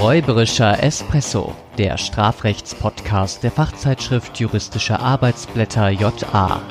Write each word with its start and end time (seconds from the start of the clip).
Räuberischer 0.00 0.80
Espresso, 0.80 1.56
der 1.76 1.98
Strafrechtspodcast 1.98 3.42
der 3.42 3.50
Fachzeitschrift 3.50 4.38
Juristische 4.38 5.00
Arbeitsblätter 5.00 5.90
JA. 5.90 6.62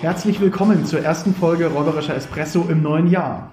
Herzlich 0.00 0.40
willkommen 0.40 0.86
zur 0.86 1.04
ersten 1.04 1.32
Folge 1.36 1.68
Räuberischer 1.68 2.16
Espresso 2.16 2.66
im 2.68 2.82
neuen 2.82 3.06
Jahr. 3.06 3.52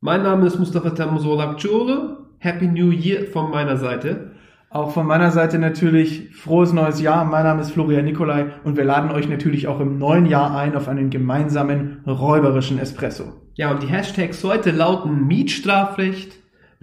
Mein 0.00 0.22
Name 0.22 0.46
ist 0.46 0.60
Mustafa 0.60 0.90
Tamusolak 0.90 1.58
Çore. 1.58 2.18
Happy 2.38 2.68
New 2.68 2.92
Year 2.92 3.24
von 3.24 3.50
meiner 3.50 3.76
Seite. 3.76 4.30
Auch 4.70 4.92
von 4.92 5.08
meiner 5.08 5.32
Seite 5.32 5.58
natürlich 5.58 6.36
frohes 6.36 6.72
neues 6.72 7.00
Jahr. 7.00 7.24
Mein 7.24 7.42
Name 7.42 7.62
ist 7.62 7.72
Florian 7.72 8.04
Nikolai 8.04 8.46
und 8.62 8.76
wir 8.76 8.84
laden 8.84 9.10
euch 9.10 9.28
natürlich 9.28 9.66
auch 9.66 9.80
im 9.80 9.98
neuen 9.98 10.26
Jahr 10.26 10.56
ein 10.56 10.76
auf 10.76 10.86
einen 10.86 11.10
gemeinsamen 11.10 12.04
räuberischen 12.06 12.78
Espresso. 12.78 13.43
Ja, 13.56 13.70
und 13.70 13.84
die 13.84 13.86
Hashtags 13.86 14.42
heute 14.42 14.72
lauten 14.72 15.28
Mietstrafrecht, 15.28 16.32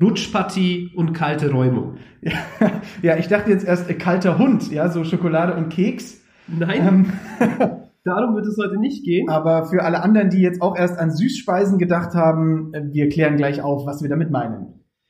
Rutschpartie 0.02 0.92
und 0.96 1.12
kalte 1.12 1.52
Räumung. 1.52 1.98
Ja, 2.22 2.32
ja 3.02 3.18
ich 3.18 3.28
dachte 3.28 3.52
jetzt 3.52 3.66
erst 3.66 3.90
äh, 3.90 3.94
kalter 3.94 4.38
Hund, 4.38 4.72
ja, 4.72 4.88
so 4.90 5.04
Schokolade 5.04 5.54
und 5.56 5.68
Keks. 5.68 6.22
Nein. 6.48 6.88
Ähm, 6.88 7.14
Darum 8.06 8.36
wird 8.36 8.46
es 8.46 8.58
heute 8.58 8.80
nicht 8.80 9.04
gehen. 9.04 9.30
Aber 9.30 9.66
für 9.66 9.84
alle 9.84 10.02
anderen, 10.02 10.30
die 10.30 10.40
jetzt 10.40 10.62
auch 10.62 10.78
erst 10.78 10.98
an 10.98 11.12
Süßspeisen 11.12 11.78
gedacht 11.78 12.16
haben, 12.16 12.74
äh, 12.74 12.84
wir 12.94 13.10
klären 13.10 13.36
gleich 13.36 13.62
auf, 13.62 13.86
was 13.86 14.02
wir 14.02 14.10
damit 14.10 14.32
meinen. 14.32 14.68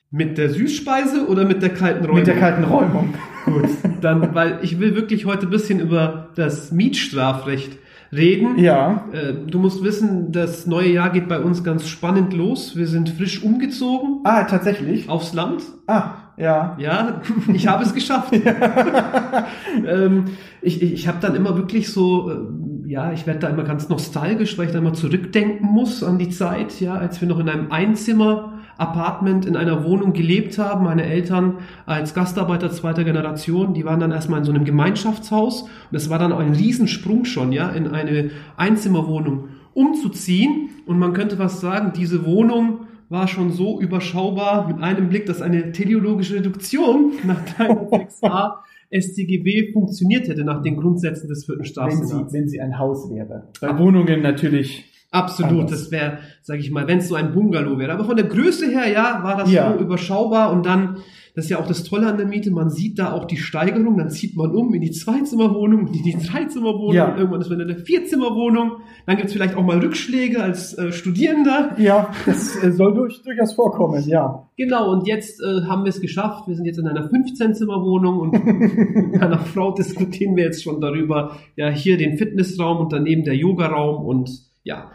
Mit 0.09 0.39
der 0.39 0.49
Süßspeise 0.49 1.27
oder 1.27 1.45
mit 1.45 1.61
der 1.61 1.69
kalten 1.69 2.03
Räumung? 2.03 2.17
Mit 2.17 2.27
der 2.27 2.37
kalten 2.37 2.63
Räumung. 2.63 3.13
Gut, 3.45 3.69
dann, 4.01 4.33
weil 4.33 4.59
ich 4.63 4.79
will 4.79 4.95
wirklich 4.95 5.25
heute 5.27 5.45
ein 5.45 5.51
bisschen 5.51 5.79
über 5.79 6.29
das 6.35 6.71
Mietstrafrecht 6.71 7.77
reden. 8.13 8.57
Ja. 8.57 9.05
Äh, 9.11 9.33
du 9.47 9.59
musst 9.59 9.83
wissen, 9.83 10.31
das 10.31 10.67
neue 10.67 10.89
Jahr 10.89 11.11
geht 11.11 11.27
bei 11.27 11.39
uns 11.39 11.63
ganz 11.63 11.87
spannend 11.87 12.33
los. 12.33 12.75
Wir 12.75 12.87
sind 12.87 13.09
frisch 13.09 13.43
umgezogen. 13.43 14.19
Ah, 14.23 14.43
tatsächlich? 14.43 15.09
Aufs 15.09 15.33
Land. 15.33 15.63
Ah, 15.87 16.13
ja. 16.37 16.75
Ja, 16.79 17.21
ich 17.53 17.67
habe 17.67 17.83
es 17.83 17.93
geschafft. 17.93 18.33
ähm, 19.85 20.25
ich 20.61 20.81
ich, 20.81 20.93
ich 20.93 21.07
habe 21.07 21.19
dann 21.21 21.35
immer 21.35 21.55
wirklich 21.55 21.89
so, 21.89 22.29
äh, 22.29 22.89
ja, 22.89 23.13
ich 23.13 23.25
werde 23.27 23.39
da 23.39 23.49
immer 23.49 23.63
ganz 23.63 23.89
nostalgisch, 23.89 24.57
weil 24.57 24.67
ich 24.67 24.71
da 24.71 24.79
immer 24.79 24.93
zurückdenken 24.93 25.67
muss 25.67 26.03
an 26.03 26.17
die 26.17 26.29
Zeit, 26.29 26.79
ja, 26.81 26.95
als 26.95 27.21
wir 27.21 27.27
noch 27.27 27.39
in 27.39 27.49
einem 27.49 27.71
Einzimmer 27.71 28.50
Apartment 28.81 29.45
in 29.45 29.55
einer 29.55 29.85
Wohnung 29.85 30.13
gelebt 30.13 30.57
haben. 30.57 30.85
Meine 30.85 31.03
Eltern 31.03 31.59
als 31.85 32.13
Gastarbeiter 32.13 32.71
zweiter 32.71 33.03
Generation, 33.03 33.73
die 33.73 33.85
waren 33.85 33.99
dann 33.99 34.11
erstmal 34.11 34.39
in 34.39 34.45
so 34.45 34.51
einem 34.51 34.65
Gemeinschaftshaus 34.65 35.63
und 35.63 35.95
es 35.95 36.09
war 36.09 36.17
dann 36.17 36.33
ein 36.33 36.53
Riesensprung 36.53 37.25
schon, 37.25 37.51
ja, 37.51 37.69
in 37.69 37.87
eine 37.87 38.31
Einzimmerwohnung 38.57 39.49
umzuziehen. 39.73 40.69
Und 40.85 40.99
man 40.99 41.13
könnte 41.13 41.37
fast 41.37 41.61
sagen, 41.61 41.93
diese 41.95 42.25
Wohnung 42.25 42.87
war 43.07 43.27
schon 43.27 43.51
so 43.51 43.79
überschaubar 43.79 44.67
mit 44.67 44.81
einem 44.81 45.09
Blick, 45.09 45.25
dass 45.25 45.41
eine 45.41 45.71
teleologische 45.71 46.35
Reduktion 46.35 47.11
nach 47.23 47.45
306a 47.45 48.53
StGB 48.91 49.71
funktioniert 49.71 50.27
hätte 50.27 50.43
nach 50.43 50.61
den 50.61 50.75
Grundsätzen 50.75 51.29
des 51.29 51.45
vierten 51.45 51.65
Strafsenats. 51.65 52.11
Wenn 52.13 52.27
sie, 52.27 52.33
wenn 52.33 52.49
sie 52.49 52.61
ein 52.61 52.77
Haus 52.77 53.09
wäre. 53.09 53.47
Bei 53.61 53.77
Wohnungen 53.77 54.21
natürlich 54.21 54.90
Absolut, 55.11 55.63
Anders. 55.63 55.71
das 55.71 55.91
wäre, 55.91 56.19
sage 56.41 56.61
ich 56.61 56.71
mal, 56.71 56.87
wenn 56.87 56.99
es 56.99 57.09
so 57.09 57.15
ein 57.15 57.33
Bungalow 57.33 57.77
wäre. 57.77 57.91
Aber 57.91 58.05
von 58.05 58.15
der 58.15 58.27
Größe 58.27 58.67
her, 58.67 58.89
ja, 58.89 59.19
war 59.23 59.37
das 59.37 59.51
ja. 59.51 59.73
so 59.73 59.83
überschaubar 59.83 60.53
und 60.53 60.65
dann, 60.65 60.99
das 61.35 61.45
ist 61.45 61.51
ja 61.51 61.59
auch 61.59 61.67
das 61.67 61.83
Tolle 61.83 62.07
an 62.07 62.15
der 62.15 62.25
Miete, 62.25 62.49
man 62.49 62.69
sieht 62.69 62.97
da 62.97 63.11
auch 63.11 63.25
die 63.25 63.35
Steigerung, 63.35 63.97
dann 63.97 64.09
zieht 64.09 64.37
man 64.37 64.51
um 64.55 64.73
in 64.73 64.79
die 64.79 64.91
Zweizimmerwohnung, 64.91 65.87
in 65.87 66.03
die 66.03 66.15
Dreizimmerwohnung, 66.15 66.93
ja. 66.93 67.17
irgendwann 67.17 67.41
ist 67.41 67.49
man 67.49 67.59
in 67.59 67.67
der 67.67 67.79
Vierzimmerwohnung, 67.79 68.77
dann 69.05 69.17
gibt's 69.17 69.33
vielleicht 69.33 69.55
auch 69.55 69.65
mal 69.65 69.79
Rückschläge 69.79 70.41
als 70.41 70.77
äh, 70.77 70.93
Studierender. 70.93 71.75
Ja, 71.77 72.09
das 72.25 72.63
äh, 72.63 72.71
soll 72.71 72.93
durch, 72.93 73.21
durchaus 73.21 73.51
vorkommen, 73.51 74.07
ja. 74.07 74.47
Genau, 74.55 74.93
und 74.93 75.07
jetzt 75.07 75.41
äh, 75.41 75.63
haben 75.67 75.83
wir 75.83 75.89
es 75.89 75.99
geschafft, 75.99 76.47
wir 76.47 76.55
sind 76.55 76.65
jetzt 76.65 76.79
in 76.79 76.87
einer 76.87 77.09
15-Zimmerwohnung 77.09 78.17
und 78.17 79.11
mit 79.11 79.21
einer 79.21 79.39
Frau 79.39 79.73
diskutieren 79.73 80.37
wir 80.37 80.45
jetzt 80.45 80.63
schon 80.63 80.79
darüber, 80.79 81.35
ja, 81.57 81.67
hier 81.67 81.97
den 81.97 82.17
Fitnessraum 82.17 82.77
und 82.77 82.93
daneben 82.93 83.25
der 83.25 83.35
Yogaraum 83.35 84.05
und 84.05 84.50
ja. 84.63 84.91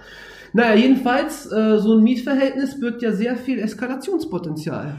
Naja, 0.53 0.75
jedenfalls, 0.75 1.51
äh, 1.53 1.79
so 1.79 1.97
ein 1.97 2.03
Mietverhältnis 2.03 2.81
birgt 2.81 3.03
ja 3.03 3.13
sehr 3.13 3.37
viel 3.37 3.59
Eskalationspotenzial. 3.59 4.99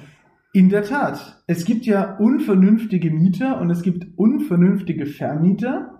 In 0.53 0.69
der 0.69 0.83
Tat. 0.83 1.41
Es 1.47 1.66
gibt 1.66 1.85
ja 1.85 2.17
unvernünftige 2.17 3.11
Mieter 3.11 3.59
und 3.59 3.69
es 3.69 3.81
gibt 3.81 4.07
unvernünftige 4.17 5.06
Vermieter. 5.06 5.96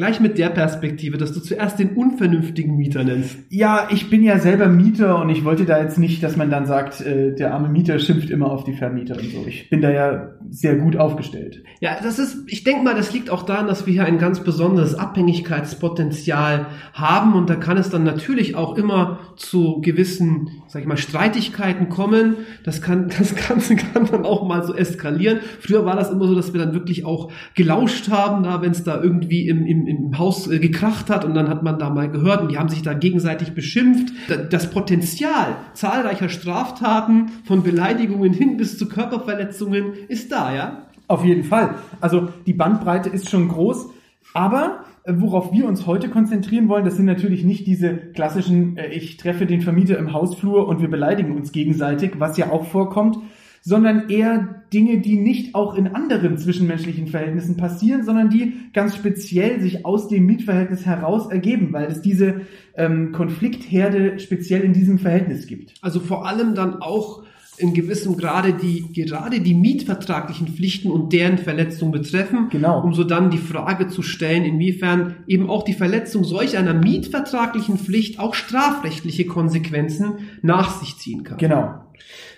Gleich 0.00 0.18
mit 0.18 0.38
der 0.38 0.48
Perspektive, 0.48 1.18
dass 1.18 1.34
du 1.34 1.40
zuerst 1.40 1.78
den 1.78 1.90
unvernünftigen 1.90 2.74
Mieter 2.74 3.04
nennst. 3.04 3.36
Ja, 3.50 3.86
ich 3.90 4.08
bin 4.08 4.22
ja 4.22 4.38
selber 4.38 4.66
Mieter 4.66 5.20
und 5.20 5.28
ich 5.28 5.44
wollte 5.44 5.66
da 5.66 5.78
jetzt 5.78 5.98
nicht, 5.98 6.22
dass 6.22 6.38
man 6.38 6.48
dann 6.48 6.64
sagt, 6.64 7.02
äh, 7.02 7.34
der 7.34 7.52
arme 7.52 7.68
Mieter 7.68 7.98
schimpft 7.98 8.30
immer 8.30 8.50
auf 8.50 8.64
die 8.64 8.72
Vermieter 8.72 9.18
und 9.18 9.30
so. 9.30 9.44
Ich 9.46 9.68
bin 9.68 9.82
da 9.82 9.90
ja 9.90 10.30
sehr 10.48 10.76
gut 10.76 10.96
aufgestellt. 10.96 11.62
Ja, 11.80 11.98
das 12.02 12.18
ist, 12.18 12.44
ich 12.46 12.64
denke 12.64 12.82
mal, 12.82 12.94
das 12.94 13.12
liegt 13.12 13.28
auch 13.28 13.42
daran, 13.42 13.66
dass 13.66 13.84
wir 13.84 13.92
hier 13.92 14.06
ein 14.06 14.16
ganz 14.16 14.40
besonderes 14.40 14.94
Abhängigkeitspotenzial 14.94 16.68
haben 16.94 17.34
und 17.34 17.50
da 17.50 17.56
kann 17.56 17.76
es 17.76 17.90
dann 17.90 18.02
natürlich 18.02 18.56
auch 18.56 18.78
immer 18.78 19.18
zu 19.36 19.82
gewissen, 19.82 20.62
sag 20.66 20.80
ich 20.80 20.88
mal, 20.88 20.96
Streitigkeiten 20.96 21.90
kommen. 21.90 22.36
Das 22.64 22.80
kann, 22.80 23.10
das 23.18 23.36
Ganze 23.36 23.76
kann 23.76 24.06
dann 24.10 24.24
auch 24.24 24.48
mal 24.48 24.64
so 24.64 24.74
eskalieren. 24.74 25.40
Früher 25.60 25.84
war 25.84 25.96
das 25.96 26.10
immer 26.10 26.26
so, 26.26 26.34
dass 26.34 26.54
wir 26.54 26.64
dann 26.64 26.72
wirklich 26.72 27.04
auch 27.04 27.30
gelauscht 27.54 28.08
haben, 28.08 28.44
da 28.44 28.62
wenn 28.62 28.70
es 28.70 28.82
da 28.82 28.98
irgendwie 29.02 29.46
im, 29.46 29.66
im 29.66 29.89
im, 29.90 30.18
Haus 30.18 30.48
äh, 30.48 30.58
gekracht 30.58 31.10
hat 31.10 31.24
und 31.24 31.34
dann 31.34 31.48
hat 31.48 31.62
man 31.62 31.78
da 31.78 31.90
mal 31.90 32.10
gehört 32.10 32.42
und 32.42 32.50
die 32.50 32.58
haben 32.58 32.68
sich 32.68 32.82
da 32.82 32.94
gegenseitig 32.94 33.52
beschimpft. 33.52 34.12
Das 34.50 34.70
Potenzial 34.70 35.56
zahlreicher 35.74 36.28
Straftaten 36.28 37.30
von 37.44 37.62
Beleidigungen 37.62 38.32
hin 38.32 38.56
bis 38.56 38.78
zu 38.78 38.88
Körperverletzungen 38.88 39.92
ist 40.08 40.32
da, 40.32 40.54
ja? 40.54 40.86
Auf 41.08 41.24
jeden 41.24 41.42
Fall. 41.42 41.74
Also 42.00 42.28
die 42.46 42.52
Bandbreite 42.52 43.08
ist 43.08 43.28
schon 43.28 43.48
groß, 43.48 43.88
aber 44.32 44.84
äh, 45.04 45.12
worauf 45.16 45.52
wir 45.52 45.66
uns 45.66 45.86
heute 45.86 46.08
konzentrieren 46.08 46.68
wollen, 46.68 46.84
das 46.84 46.96
sind 46.96 47.06
natürlich 47.06 47.44
nicht 47.44 47.66
diese 47.66 47.94
klassischen, 47.94 48.76
äh, 48.76 48.88
ich 48.92 49.16
treffe 49.16 49.46
den 49.46 49.60
Vermieter 49.60 49.98
im 49.98 50.12
Hausflur 50.12 50.68
und 50.68 50.80
wir 50.80 50.88
beleidigen 50.88 51.36
uns 51.36 51.52
gegenseitig, 51.52 52.12
was 52.18 52.36
ja 52.36 52.50
auch 52.50 52.66
vorkommt, 52.66 53.18
sondern 53.62 54.08
eher 54.08 54.62
Dinge, 54.72 55.00
die 55.00 55.16
nicht 55.16 55.54
auch 55.54 55.74
in 55.74 55.88
anderen 55.88 56.38
zwischenmenschlichen 56.38 57.08
Verhältnissen 57.08 57.56
passieren, 57.56 58.04
sondern 58.04 58.30
die 58.30 58.52
ganz 58.72 58.96
speziell 58.96 59.60
sich 59.60 59.84
aus 59.84 60.08
dem 60.08 60.26
Mietverhältnis 60.26 60.86
heraus 60.86 61.30
ergeben, 61.30 61.72
weil 61.72 61.86
es 61.86 62.00
diese 62.00 62.42
ähm, 62.76 63.12
Konfliktherde 63.12 64.18
speziell 64.18 64.62
in 64.62 64.72
diesem 64.72 64.98
Verhältnis 64.98 65.46
gibt. 65.46 65.74
Also 65.82 66.00
vor 66.00 66.26
allem 66.26 66.54
dann 66.54 66.80
auch 66.80 67.24
in 67.60 67.74
gewissem 67.74 68.16
Grade 68.16 68.54
die 68.54 68.86
gerade 68.92 69.40
die 69.40 69.54
mietvertraglichen 69.54 70.48
Pflichten 70.48 70.90
und 70.90 71.12
deren 71.12 71.38
Verletzung 71.38 71.90
betreffen, 71.90 72.48
genau. 72.50 72.82
um 72.82 72.94
so 72.94 73.04
dann 73.04 73.30
die 73.30 73.38
Frage 73.38 73.88
zu 73.88 74.02
stellen, 74.02 74.44
inwiefern 74.44 75.16
eben 75.26 75.50
auch 75.50 75.62
die 75.62 75.74
Verletzung 75.74 76.24
solch 76.24 76.56
einer 76.56 76.74
mietvertraglichen 76.74 77.78
Pflicht 77.78 78.18
auch 78.18 78.34
strafrechtliche 78.34 79.26
Konsequenzen 79.26 80.30
nach 80.42 80.80
sich 80.80 80.96
ziehen 80.96 81.22
kann. 81.22 81.38
Genau. 81.38 81.74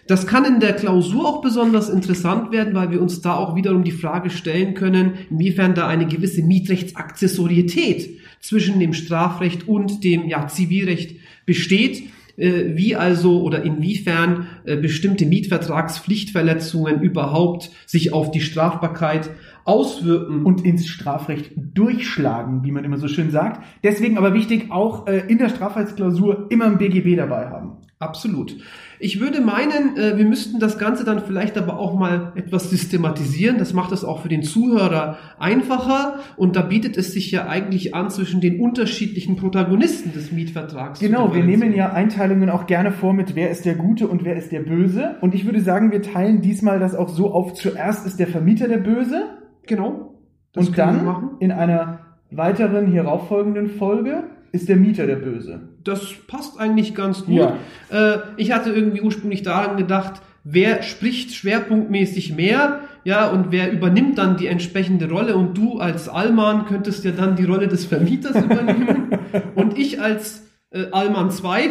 Das 0.07 0.27
kann 0.27 0.45
in 0.45 0.61
der 0.61 0.73
Klausur 0.73 1.27
auch 1.27 1.43
besonders 1.43 1.89
interessant 1.89 2.51
werden, 2.51 2.75
weil 2.75 2.91
wir 2.91 3.01
uns 3.01 3.21
da 3.21 3.35
auch 3.37 3.55
wiederum 3.55 3.85
die 3.85 3.93
Frage 3.93 4.31
stellen 4.31 4.75
können, 4.75 5.15
inwiefern 5.31 5.75
da 5.75 5.87
eine 5.87 6.07
gewisse 6.07 6.43
Mietrechtsaccessorietät 6.43 8.19
zwischen 8.41 8.81
dem 8.81 8.95
Strafrecht 8.95 9.69
und 9.69 10.03
dem 10.03 10.29
ja, 10.29 10.49
Zivilrecht 10.49 11.17
besteht 11.47 12.03
äh, 12.37 12.77
wie 12.77 12.97
also 12.97 13.43
oder 13.43 13.63
inwiefern 13.63 14.47
äh, 14.65 14.77
bestimmte 14.77 15.27
Mietvertragspflichtverletzungen 15.27 17.01
überhaupt 17.01 17.71
sich 17.87 18.13
auf 18.13 18.31
die 18.31 18.41
Strafbarkeit 18.41 19.31
auswirken. 19.65 20.45
Und 20.45 20.65
ins 20.65 20.87
Strafrecht 20.87 21.53
durchschlagen, 21.57 22.65
wie 22.65 22.73
man 22.73 22.85
immer 22.85 22.99
so 22.99 23.07
schön 23.07 23.31
sagt. 23.31 23.63
Deswegen 23.85 24.19
aber 24.19 24.35
wichtig, 24.35 24.71
auch 24.71 25.07
äh, 25.07 25.25
in 25.29 25.39
der 25.39 25.51
Strafrechtsklausur 25.51 26.49
immer 26.51 26.67
ein 26.67 26.79
BGB 26.79 27.17
dabei 27.17 27.49
haben. 27.49 27.77
Absolut. 28.03 28.57
Ich 28.99 29.21
würde 29.21 29.41
meinen, 29.41 29.97
äh, 29.97 30.19
wir 30.19 30.25
müssten 30.25 30.59
das 30.59 30.77
Ganze 30.77 31.05
dann 31.05 31.21
vielleicht 31.21 31.57
aber 31.57 31.79
auch 31.79 31.97
mal 31.97 32.33
etwas 32.35 32.69
systematisieren. 32.69 33.59
Das 33.59 33.73
macht 33.73 33.93
es 33.93 34.05
auch 34.05 34.23
für 34.23 34.29
den 34.29 34.43
Zuhörer 34.43 35.19
einfacher 35.39 36.19
und 36.37 36.57
da 36.57 36.63
bietet 36.63 36.97
es 36.97 37.13
sich 37.13 37.31
ja 37.31 37.47
eigentlich 37.47 37.95
an 37.95 38.11
zwischen 38.11 38.41
den 38.41 38.61
unterschiedlichen 38.61 39.37
Protagonisten 39.37 40.13
des 40.13 40.33
Mietvertrags. 40.33 40.99
Genau, 40.99 41.33
wir 41.33 41.45
nehmen 41.45 41.73
ja 41.75 41.93
Einteilungen 41.93 42.51
auch 42.51 42.67
gerne 42.67 42.91
vor 42.91 43.13
mit 43.13 43.37
wer 43.37 43.51
ist 43.51 43.65
der 43.65 43.77
Gute 43.77 44.09
und 44.09 44.25
wer 44.25 44.35
ist 44.35 44.51
der 44.51 44.61
Böse. 44.61 45.17
Und 45.21 45.35
ich 45.35 45.47
würde 45.47 45.61
sagen, 45.61 45.93
wir 45.93 46.03
teilen 46.03 46.41
diesmal 46.41 46.81
das 46.81 46.97
auch 46.97 47.09
so 47.09 47.33
auf, 47.33 47.55
zuerst 47.55 48.05
ist 48.05 48.19
der 48.19 48.27
Vermieter 48.27 48.67
der 48.67 48.79
Böse. 48.79 49.39
Genau. 49.67 50.17
und 50.57 50.77
dann 50.77 51.37
in 51.39 51.53
einer 51.53 52.01
weiteren 52.33 52.89
hierauffolgenden 52.89 53.69
Folge 53.69 54.25
ist 54.53 54.69
der 54.69 54.77
Mieter 54.77 55.07
der 55.07 55.17
Böse. 55.17 55.61
Das 55.83 56.01
passt 56.27 56.61
eigentlich 56.61 56.95
ganz 56.95 57.25
gut. 57.25 57.35
Ja. 57.35 57.57
Äh, 57.91 58.19
ich 58.37 58.53
hatte 58.53 58.71
irgendwie 58.71 59.01
ursprünglich 59.01 59.43
daran 59.43 59.77
gedacht, 59.77 60.23
wer 60.45 60.83
spricht 60.83 61.33
schwerpunktmäßig 61.35 62.35
mehr, 62.37 62.81
ja, 63.05 63.29
und 63.31 63.51
wer 63.51 63.73
übernimmt 63.73 64.19
dann 64.19 64.37
die 64.37 64.47
entsprechende 64.47 65.09
Rolle 65.11 65.35
und 65.37 65.57
du 65.59 65.79
als 65.79 66.09
Allmann 66.09 66.67
könntest 66.67 67.05
ja 67.05 67.11
dann 67.11 67.35
die 67.35 67.45
Rolle 67.45 67.67
des 67.67 67.85
Vermieters 67.87 68.37
übernehmen 68.45 69.19
und 69.57 69.77
ich 69.79 70.01
als 70.01 70.47
äh, 70.71 70.85
Allmann 70.93 71.31
2 71.31 71.71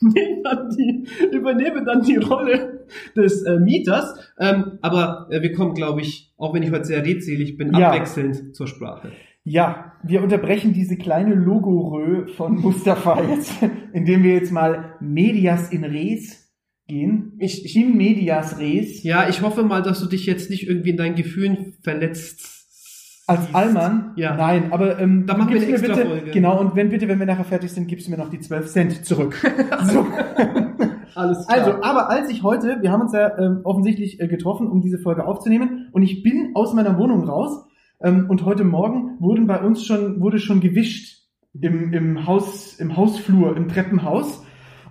nehme 0.00 0.42
dann 0.42 0.70
die, 0.70 1.06
übernehme 1.32 1.84
dann 1.84 2.02
die 2.02 2.16
Rolle 2.16 2.84
des 3.16 3.42
äh, 3.42 3.58
Mieters. 3.58 4.14
Ähm, 4.38 4.78
aber 4.80 5.28
äh, 5.30 5.42
wir 5.42 5.52
kommen, 5.52 5.74
glaube 5.74 6.00
ich, 6.00 6.32
auch 6.36 6.54
wenn 6.54 6.62
ich 6.62 6.70
heute 6.70 6.84
sehr 6.84 7.04
redselig 7.04 7.56
bin, 7.56 7.72
Ja. 7.74 7.88
abwechselnd 7.90 8.54
zur 8.54 8.66
Sprache. 8.66 9.12
Ja, 9.44 9.92
wir 10.04 10.22
unterbrechen 10.22 10.72
diese 10.72 10.96
kleine 10.96 11.34
Logorö 11.34 12.28
von 12.28 12.60
Mustafa 12.60 13.22
jetzt, 13.22 13.52
indem 13.92 14.22
wir 14.22 14.34
jetzt 14.34 14.52
mal 14.52 14.94
Medias 15.00 15.70
in 15.70 15.84
Res 15.84 16.52
gehen. 16.86 17.32
Ich, 17.38 17.64
ich, 17.64 17.76
In 17.76 17.96
Medias 17.96 18.58
Res. 18.58 19.02
ja, 19.02 19.28
ich 19.28 19.42
hoffe 19.42 19.64
mal, 19.64 19.82
dass 19.82 20.00
du 20.00 20.06
dich 20.06 20.26
jetzt 20.26 20.50
nicht 20.50 20.68
irgendwie 20.68 20.90
in 20.90 20.96
deinen 20.96 21.16
Gefühlen 21.16 21.74
verletzt. 21.82 22.50
Als. 23.26 23.54
Allmann? 23.54 24.12
Ja. 24.16 24.36
Nein, 24.36 24.72
aber 24.72 24.98
ähm, 24.98 25.26
Da 25.26 25.36
machen 25.36 25.54
wir 25.54 25.60
eine 25.60 25.70
extra 25.70 25.94
bitte, 25.94 26.06
Folge. 26.06 26.30
Genau, 26.32 26.60
und 26.60 26.74
wenn 26.74 26.88
bitte, 26.88 27.06
wenn 27.06 27.20
wir 27.20 27.26
nachher 27.26 27.44
fertig 27.44 27.70
sind, 27.70 27.86
gibst 27.86 28.06
du 28.06 28.10
mir 28.10 28.18
noch 28.18 28.30
die 28.30 28.40
12 28.40 28.66
Cent 28.66 29.04
zurück. 29.04 29.34
so. 29.84 30.06
Alles 31.14 31.48
Also, 31.48 31.82
aber 31.82 32.10
als 32.10 32.30
ich 32.30 32.42
heute, 32.42 32.78
wir 32.80 32.90
haben 32.90 33.02
uns 33.02 33.12
ja 33.12 33.38
ähm, 33.38 33.60
offensichtlich 33.64 34.20
äh, 34.20 34.28
getroffen, 34.28 34.66
um 34.66 34.80
diese 34.80 34.98
Folge 34.98 35.24
aufzunehmen, 35.24 35.88
und 35.92 36.02
ich 36.02 36.22
bin 36.22 36.52
aus 36.54 36.74
meiner 36.74 36.98
Wohnung 36.98 37.24
raus, 37.24 37.64
ähm, 38.02 38.26
und 38.28 38.44
heute 38.44 38.64
Morgen 38.64 39.20
wurden 39.20 39.46
bei 39.46 39.60
uns 39.60 39.84
schon, 39.84 40.20
wurde 40.20 40.38
schon 40.38 40.60
gewischt 40.60 41.22
im, 41.60 41.92
im 41.92 42.26
Haus, 42.26 42.78
im 42.78 42.96
Hausflur, 42.96 43.56
im 43.56 43.68
Treppenhaus. 43.68 44.44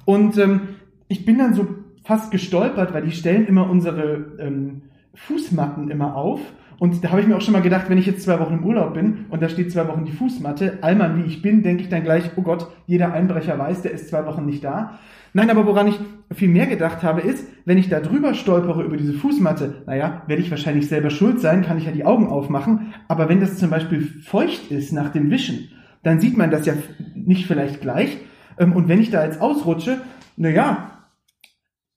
Und 0.06 0.38
ähm, 0.38 0.62
ich 1.08 1.25
bin 1.25 1.38
dann 1.38 1.54
so 1.54 1.68
fast 2.04 2.31
gestolpert, 2.31 2.94
weil 2.94 3.04
die 3.04 3.12
stellen 3.12 3.48
immer 3.48 3.69
unsere 3.69 4.38
ähm, 4.40 4.84
Fußmatten 5.13 5.92
immer 5.92 6.16
auf. 6.16 6.40
Und 6.81 7.04
da 7.04 7.12
habe 7.12 7.22
ich 7.22 7.28
mir 7.28 7.38
auch 7.38 7.42
schon 7.42 7.54
mal 7.54 7.62
gedacht, 7.62 7.92
wenn 7.92 8.00
ich 8.00 8.07
jetzt 8.07 8.24
zwei 8.24 8.39
Wochen 8.39 8.56
im 8.56 8.66
Urlaub 8.66 8.95
bin 8.95 9.28
und 9.30 9.39
da 9.39 9.50
steht 9.50 9.72
zwei 9.72 9.88
Wochen 9.88 10.04
die 10.04 10.12
Fußmatte, 10.12 10.80
Allmann 10.81 11.16
wie 11.16 11.28
ich 11.28 11.44
bin, 11.44 11.62
denke 11.62 11.83
ich 11.83 11.89
dann 11.89 12.01
gleich, 12.01 12.31
oh 12.38 12.42
Gott, 12.42 12.72
jeder 12.88 13.13
Einbrecher 13.13 13.60
weiß, 13.60 13.83
der 13.83 13.92
ist 13.92 14.10
zwei 14.10 14.25
Wochen 14.25 14.48
nicht 14.48 14.63
da. 14.63 14.98
Nein, 15.31 15.51
aber 15.51 15.68
woran 15.68 15.86
ich 15.86 16.00
viel 16.33 16.50
mehr 16.50 16.66
gedacht 16.66 17.04
habe, 17.04 17.22
ist, 17.22 17.45
wenn 17.66 17.78
ich 17.78 17.89
da 17.89 18.00
drüber 18.00 18.33
stolpere 18.33 18.81
über 18.81 18.98
diese 18.98 19.13
Fußmatte, 19.13 19.83
naja, 19.86 20.24
werde 20.25 20.42
ich 20.42 20.50
wahrscheinlich 20.50 20.88
selber 20.88 21.12
schuld 21.12 21.39
sein, 21.39 21.62
kann 21.62 21.78
ich 21.78 21.86
ja 21.86 21.92
die 21.92 22.04
Augen 22.04 22.25
aufmachen. 22.25 22.95
Aber 23.07 23.30
wenn 23.30 23.42
das 23.42 23.57
zum 23.57 23.69
Beispiel 23.69 24.01
feucht 24.01 24.72
ist 24.72 24.92
nach 24.92 25.10
dem 25.10 25.30
Wischen, 25.30 25.69
dann 26.01 26.19
sieht 26.19 26.36
man 26.36 26.50
das 26.50 26.66
ja 26.66 26.74
nicht 27.13 27.45
vielleicht 27.45 27.81
gleich. 27.81 28.18
Ähm, 28.57 28.74
Und 28.74 28.88
wenn 28.88 29.01
ich 29.01 29.12
da 29.12 29.24
jetzt 29.24 29.39
ausrutsche, 29.39 30.01
naja, 30.36 31.04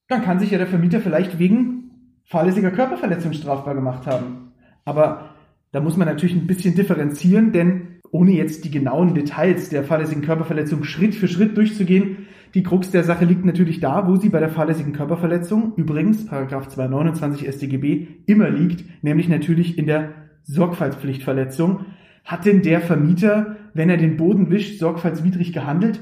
dann 0.09 0.21
kann 0.21 0.41
sich 0.41 0.51
ja 0.51 0.59
der 0.59 0.67
Vermieter 0.67 1.01
vielleicht 1.01 1.39
wegen 1.39 2.21
fahrlässiger 2.27 2.71
Körperverletzung 2.71 3.33
strafbar 3.33 3.75
gemacht 3.75 4.07
haben. 4.07 4.44
Aber 4.85 5.31
da 5.73 5.81
muss 5.81 5.97
man 5.97 6.07
natürlich 6.07 6.37
ein 6.37 6.47
bisschen 6.47 6.75
differenzieren, 6.75 7.53
denn 7.53 8.01
ohne 8.11 8.33
jetzt 8.33 8.65
die 8.65 8.71
genauen 8.71 9.15
Details 9.15 9.71
der 9.71 9.83
fahrlässigen 9.83 10.23
Körperverletzung 10.23 10.85
Schritt 10.85 11.15
für 11.15 11.27
Schritt 11.27 11.57
durchzugehen, 11.57 12.29
die 12.55 12.63
Krux 12.63 12.93
der 12.93 13.03
Sache 13.03 13.25
liegt 13.25 13.45
natürlich 13.45 13.81
da, 13.81 14.07
wo 14.07 14.15
sie 14.15 14.29
bei 14.29 14.39
der 14.39 14.49
fahrlässigen 14.49 14.93
Körperverletzung, 14.93 15.73
übrigens 15.75 16.25
Paragraph 16.27 16.69
229 16.69 17.49
StGB, 17.53 18.07
immer 18.27 18.49
liegt, 18.49 18.85
nämlich 19.03 19.29
natürlich 19.29 19.77
in 19.77 19.87
der 19.87 20.11
Sorgfaltspflichtverletzung. 20.45 21.87
Hat 22.25 22.47
denn 22.47 22.63
der 22.63 22.81
Vermieter, 22.81 23.57
wenn 23.75 23.91
er 23.91 23.97
den 23.97 24.17
Boden 24.17 24.51
wischt, 24.51 24.79
sorgfaltswidrig 24.79 25.53
gehandelt? 25.53 26.01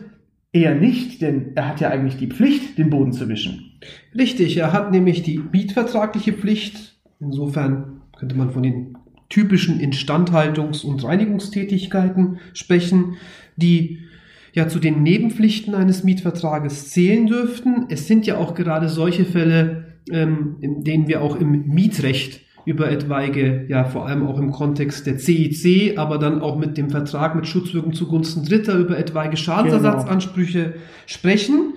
Eher 0.53 0.75
nicht, 0.75 1.23
denn 1.23 1.53
er 1.55 1.69
hat 1.69 1.81
ja 1.81 1.89
eigentlich 1.89 2.19
die 2.19 2.27
Pflicht, 2.27 2.77
den 2.77 2.91
Boden 2.91 3.13
zu 3.13 3.27
wischen. 3.31 3.73
Richtig, 4.15 4.59
er 4.59 4.75
hat 4.75 4.93
nämlich 4.93 5.23
die 5.23 5.39
mietvertragliche 5.39 6.35
Pflicht. 6.35 7.01
Insofern 7.19 7.92
könnte 8.23 8.37
man 8.37 8.53
von 8.53 8.63
den 8.63 8.97
typischen 9.29 9.81
Instandhaltungs- 9.81 10.85
und 10.85 11.03
Reinigungstätigkeiten 11.03 12.39
sprechen, 12.53 13.17
die 13.57 13.99
ja 14.53 14.69
zu 14.69 14.79
den 14.79 15.03
Nebenpflichten 15.03 15.75
eines 15.75 16.05
Mietvertrages 16.05 16.91
zählen 16.91 17.27
dürften. 17.27 17.87
Es 17.89 18.07
sind 18.07 18.25
ja 18.25 18.37
auch 18.37 18.55
gerade 18.55 18.89
solche 18.89 19.25
Fälle, 19.25 19.97
ähm, 20.09 20.55
in 20.61 20.85
denen 20.85 21.09
wir 21.09 21.21
auch 21.21 21.35
im 21.35 21.67
Mietrecht 21.67 22.43
über 22.65 22.93
etwaige, 22.93 23.67
ja 23.69 23.83
vor 23.83 24.07
allem 24.07 24.25
auch 24.25 24.39
im 24.39 24.53
Kontext 24.53 25.05
der 25.09 25.19
CIC, 25.19 25.99
aber 25.99 26.19
dann 26.19 26.41
auch 26.43 26.57
mit 26.57 26.79
dem 26.79 26.91
Vertrag 26.91 27.35
mit 27.35 27.49
Schutzwirkung 27.49 27.93
zugunsten 27.93 28.45
Dritter 28.45 28.79
über 28.79 28.97
etwaige 28.97 29.37
Schadensersatzansprüche 29.37 30.75
sprechen. 31.07 31.75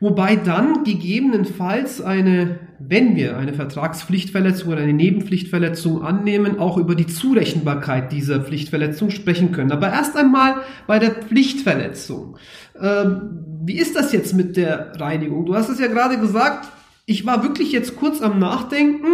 Wobei 0.00 0.34
dann 0.36 0.82
gegebenenfalls 0.84 2.00
eine, 2.00 2.58
wenn 2.78 3.16
wir 3.16 3.36
eine 3.36 3.52
Vertragspflichtverletzung 3.52 4.72
oder 4.72 4.80
eine 4.80 4.94
Nebenpflichtverletzung 4.94 6.02
annehmen, 6.02 6.58
auch 6.58 6.78
über 6.78 6.94
die 6.94 7.06
Zurechenbarkeit 7.06 8.10
dieser 8.10 8.40
Pflichtverletzung 8.40 9.10
sprechen 9.10 9.52
können. 9.52 9.72
Aber 9.72 9.90
erst 9.90 10.16
einmal 10.16 10.56
bei 10.86 10.98
der 10.98 11.10
Pflichtverletzung. 11.10 12.38
Ähm, 12.80 13.44
wie 13.62 13.76
ist 13.76 13.94
das 13.94 14.12
jetzt 14.12 14.32
mit 14.32 14.56
der 14.56 14.98
Reinigung? 14.98 15.44
Du 15.44 15.54
hast 15.54 15.68
es 15.68 15.78
ja 15.78 15.88
gerade 15.88 16.18
gesagt, 16.18 16.68
ich 17.04 17.26
war 17.26 17.42
wirklich 17.42 17.70
jetzt 17.70 17.96
kurz 17.96 18.22
am 18.22 18.38
Nachdenken. 18.38 19.06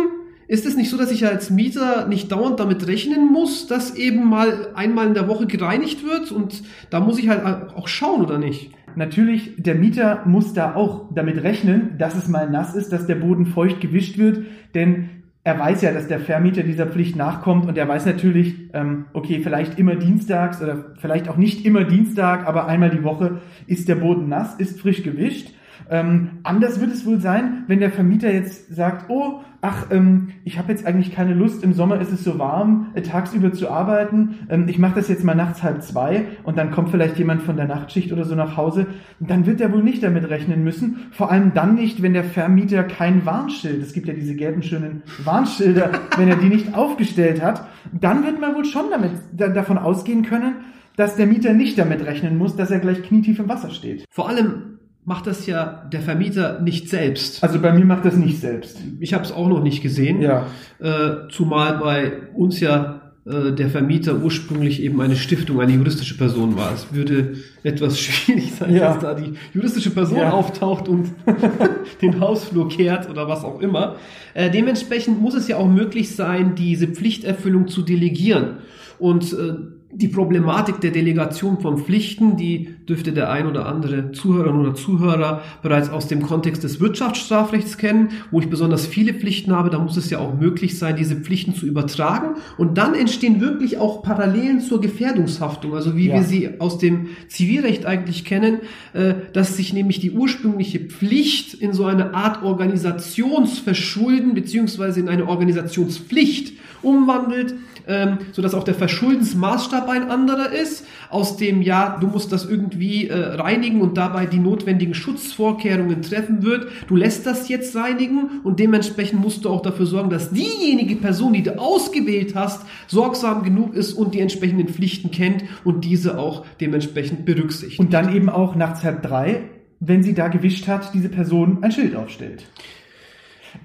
Ist 0.47 0.67
es 0.67 0.77
nicht 0.77 0.91
so, 0.91 0.97
dass 0.97 1.11
ich 1.11 1.27
als 1.27 1.50
Mieter 1.50 2.06
nicht 2.06 2.31
dauernd 2.31 2.61
damit 2.61 2.87
rechnen 2.87 3.33
muss, 3.33 3.67
dass 3.67 3.97
eben 3.97 4.29
mal 4.29 4.69
einmal 4.77 5.09
in 5.09 5.15
der 5.15 5.27
Woche 5.27 5.49
gereinigt 5.49 6.05
wird? 6.05 6.31
Und 6.31 6.62
da 6.91 7.00
muss 7.00 7.19
ich 7.19 7.29
halt 7.29 7.43
auch 7.75 7.88
schauen, 7.88 8.23
oder 8.23 8.38
nicht? 8.38 8.71
Natürlich, 8.96 9.52
der 9.58 9.75
Mieter 9.75 10.22
muss 10.25 10.54
da 10.54 10.75
auch 10.75 11.12
damit 11.14 11.43
rechnen, 11.43 11.98
dass 11.98 12.14
es 12.14 12.28
mal 12.28 12.48
nass 12.48 12.75
ist, 12.75 12.93
dass 12.93 13.06
der 13.06 13.16
Boden 13.16 13.44
feucht 13.44 13.81
gewischt 13.81 14.16
wird, 14.16 14.44
denn 14.75 15.10
er 15.44 15.58
weiß 15.58 15.82
ja, 15.82 15.93
dass 15.93 16.08
der 16.08 16.19
Vermieter 16.19 16.62
dieser 16.62 16.87
Pflicht 16.87 17.14
nachkommt 17.14 17.66
und 17.66 17.78
er 17.78 17.87
weiß 17.87 18.06
natürlich, 18.06 18.56
ähm, 18.72 19.04
okay, 19.12 19.40
vielleicht 19.40 19.78
immer 19.78 19.94
dienstags 19.94 20.60
oder 20.60 20.87
vielleicht 20.98 21.28
auch 21.28 21.37
nicht 21.37 21.64
immer 21.64 21.84
Dienstag, 21.84 22.48
aber 22.48 22.66
einmal 22.66 22.90
die 22.90 23.04
Woche 23.04 23.43
ist 23.66 23.88
der 23.88 23.94
Boden 23.94 24.28
nass, 24.28 24.54
ist 24.56 24.81
frisch 24.81 25.02
gewischt. 25.04 25.52
Ähm, 25.91 26.31
anders 26.43 26.81
wird 26.81 26.93
es 26.93 27.06
wohl 27.06 27.21
sein, 27.21 27.65
wenn 27.69 27.81
der 27.81 27.91
Vermieter 27.91 28.33
jetzt 28.33 28.75
sagt, 28.75 29.09
oh, 29.09 29.41
ach, 29.61 29.87
ähm, 29.91 30.29
ich 30.44 30.59
habe 30.59 30.73
jetzt 30.73 30.87
eigentlich 30.87 31.15
keine 31.15 31.35
Lust, 31.35 31.62
im 31.62 31.73
Sommer 31.73 32.00
ist 32.00 32.12
es 32.12 32.25
so 32.25 32.38
warm, 32.38 32.88
äh, 32.94 33.03
tagsüber 33.03 33.53
zu 33.53 33.71
arbeiten, 33.71 34.47
ähm, 34.49 34.69
ich 34.69 34.79
mache 34.79 34.97
das 34.97 35.09
jetzt 35.09 35.25
mal 35.25 35.35
nachts 35.35 35.62
halb 35.62 35.83
zwei 35.83 36.25
und 36.44 36.59
dann 36.59 36.71
kommt 36.71 36.91
vielleicht 36.91 37.19
jemand 37.19 37.43
von 37.43 37.56
der 37.56 37.67
Nachtschicht 37.67 38.12
oder 38.12 38.25
so 38.25 38.35
nach 38.35 38.56
Hause, 38.56 38.87
dann 39.21 39.47
wird 39.47 39.61
er 39.61 39.73
wohl 39.73 39.83
nicht 39.83 40.03
damit 40.03 40.29
rechnen 40.29 40.62
müssen, 40.65 41.06
vor 41.12 41.31
allem 41.31 41.55
dann 41.55 41.75
nicht, 41.75 42.03
wenn 42.03 42.12
der 42.12 42.25
Vermieter 42.25 42.83
kein 42.85 43.25
Warnschild, 43.27 43.83
es 43.83 43.93
gibt 43.93 44.09
ja 44.09 44.15
diese 44.15 44.35
gelben 44.35 44.62
schönen 44.62 45.03
Warnschilder, 45.25 45.91
wenn 46.17 46.29
er 46.29 46.37
die 46.37 46.49
nicht 46.49 46.75
aufgestellt 46.75 47.43
hat, 47.43 47.67
dann 47.93 48.25
wird 48.25 48.41
man 48.41 48.55
wohl 48.55 48.65
schon 48.65 48.91
damit 48.91 49.12
da, 49.33 49.49
davon 49.49 49.79
ausgehen 49.79 50.23
können, 50.23 50.55
dass 50.97 51.17
der 51.17 51.27
Mieter 51.27 51.53
nicht 51.53 51.79
damit 51.79 52.05
rechnen 52.06 52.38
muss, 52.38 52.56
dass 52.56 52.71
er 52.71 52.81
gleich 52.81 53.03
knietief 53.03 53.38
im 53.38 53.49
Wasser 53.49 53.71
steht. 53.71 54.06
Vor 54.11 54.28
allem 54.28 54.75
macht 55.06 55.26
das 55.28 55.46
ja 55.46 55.88
der 55.92 56.00
Vermieter 56.00 56.60
nicht 56.60 56.88
selbst. 56.90 57.42
Also 57.42 57.58
bei 57.60 57.72
mir 57.72 57.84
macht 57.86 58.04
das 58.04 58.16
nicht 58.16 58.40
selbst. 58.40 58.76
Ich 59.00 59.14
habe 59.14 59.25
es 59.25 59.32
auch 59.32 59.48
noch 59.48 59.62
nicht 59.62 59.80
gesehen, 59.82 60.20
Ja. 60.20 60.46
äh, 60.80 61.28
zumal 61.30 61.78
bei 61.78 62.12
uns 62.34 62.60
ja 62.60 63.00
äh, 63.25 63.52
der 63.52 63.70
Vermieter 63.70 64.16
ursprünglich 64.22 64.82
eben 64.82 65.00
eine 65.00 65.16
Stiftung, 65.16 65.60
eine 65.60 65.72
juristische 65.72 66.16
Person 66.16 66.56
war. 66.56 66.72
Es 66.75 66.92
würde 66.92 67.36
etwas 67.62 67.98
schwierig 68.00 68.52
sein, 68.54 68.75
Ja. 68.75 68.92
dass 68.92 68.98
da 69.00 69.14
die 69.14 69.32
juristische 69.54 69.90
Person 69.90 70.18
Ja. 70.18 70.30
auftaucht 70.32 70.88
und 70.88 71.10
den 72.02 72.20
Hausflur 72.20 72.68
kehrt 72.68 73.08
oder 73.08 73.26
was 73.28 73.42
auch 73.44 73.60
immer. 73.60 73.96
Äh, 74.34 74.50
dementsprechend 74.50 75.20
muss 75.20 75.34
es 75.34 75.48
ja 75.48 75.56
auch 75.56 75.68
möglich 75.68 76.14
sein, 76.14 76.54
diese 76.56 76.88
Pflichterfüllung 76.88 77.68
zu 77.68 77.82
delegieren. 77.82 78.58
Und 78.98 79.32
äh, 79.32 79.54
die 79.92 80.08
Problematik 80.08 80.80
der 80.80 80.90
Delegation 80.90 81.60
von 81.60 81.78
Pflichten, 81.78 82.36
die 82.36 82.75
dürfte 82.88 83.12
der 83.12 83.31
ein 83.31 83.47
oder 83.47 83.66
andere 83.66 84.12
Zuhörerin 84.12 84.57
oder 84.61 84.75
Zuhörer 84.75 85.43
bereits 85.62 85.90
aus 85.90 86.07
dem 86.07 86.23
Kontext 86.23 86.62
des 86.64 86.81
Wirtschaftsstrafrechts 86.81 87.78
kennen, 87.78 88.11
wo 88.31 88.40
ich 88.40 88.49
besonders 88.49 88.87
viele 88.87 89.12
Pflichten 89.14 89.52
habe. 89.52 89.71
Da 89.71 89.78
muss 89.78 89.97
es 89.97 90.09
ja 90.11 90.19
auch 90.19 90.38
möglich 90.38 90.78
sein, 90.78 90.97
diese 90.97 91.16
Pflichten 91.16 91.55
zu 91.55 91.66
übertragen. 91.66 92.37
Und 92.59 92.78
dann 92.78 92.95
entstehen 92.95 93.40
wirklich 93.40 93.78
auch 93.78 94.02
Parallelen 94.02 94.61
zur 94.61 94.81
Gefährdungshaftung, 94.81 95.75
also 95.75 95.97
wie 95.97 96.09
Ja. 96.09 96.14
wir 96.14 96.23
sie 96.23 96.61
aus 96.61 96.78
dem 96.78 97.09
Zivilrecht 97.28 97.87
eigentlich 97.87 98.25
kennen, 98.25 98.59
äh, 98.93 99.14
dass 99.33 99.57
sich 99.57 99.73
nämlich 99.73 99.99
die 100.00 100.12
ursprüngliche 100.12 100.81
Pflicht 100.81 101.55
in 101.55 101.73
so 101.73 101.87
eine 101.87 102.14
Art 102.14 102.43
Organisationsverschulden 102.43 104.35
beziehungsweise 104.35 105.00
in 105.00 105.09
eine 105.09 105.26
Organisationspflicht 105.26 106.52
umwandelt, 106.83 107.55
ähm, 107.88 108.19
so 108.33 108.43
dass 108.43 108.55
auch 108.55 108.64
der 108.64 108.75
Verschuldensmaßstab 108.75 109.88
ein 109.88 110.11
anderer 110.11 110.52
ist, 110.52 110.85
aus 111.11 111.37
dem 111.37 111.62
ja, 111.62 111.97
du 112.00 112.09
musst 112.09 112.33
das 112.33 112.45
irgendwie 112.45 112.75
äh, 113.09 113.14
reinigen 113.14 113.80
und 113.80 113.97
dabei 113.97 114.26
die 114.26 114.38
notwendigen 114.38 114.95
Schutzvorkehrungen 114.95 116.02
treffen 116.02 116.42
wird. 116.42 116.68
Du 116.88 116.97
lässt 116.97 117.26
das 117.26 117.49
jetzt 117.49 117.75
reinigen 117.76 118.40
und 118.45 118.61
dementsprechend 118.61 119.21
musst 119.21 119.45
du 119.45 119.50
auch 119.50 119.62
dafür 119.62 119.87
sorgen, 119.87 120.11
dass 120.11 120.30
diejenige 120.30 120.97
Person, 120.97 121.33
die 121.33 121.42
du 121.42 121.59
ausgewählt 121.59 122.35
hast, 122.35 122.66
sorgsam 122.87 123.42
genug 123.42 123.75
ist 123.75 123.92
und 123.92 124.14
die 124.14 124.21
entsprechenden 124.21 124.68
Pflichten 124.68 125.11
kennt 125.11 125.45
und 125.64 125.85
diese 125.85 126.18
auch 126.18 126.45
dementsprechend 126.61 127.25
berücksichtigt. 127.25 127.80
Und 127.80 127.92
dann 127.92 128.14
eben 128.14 128.28
auch 128.28 128.54
nachts 128.54 128.85
halb 128.85 129.02
drei, 129.02 129.42
wenn 129.80 130.02
sie 130.02 130.14
da 130.14 130.28
gewischt 130.28 130.68
hat, 130.68 130.95
diese 130.95 131.09
Person 131.09 131.59
ein 131.62 131.73
Schild 131.73 131.97
aufstellt. 131.97 132.47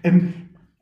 Ähm, 0.03 0.33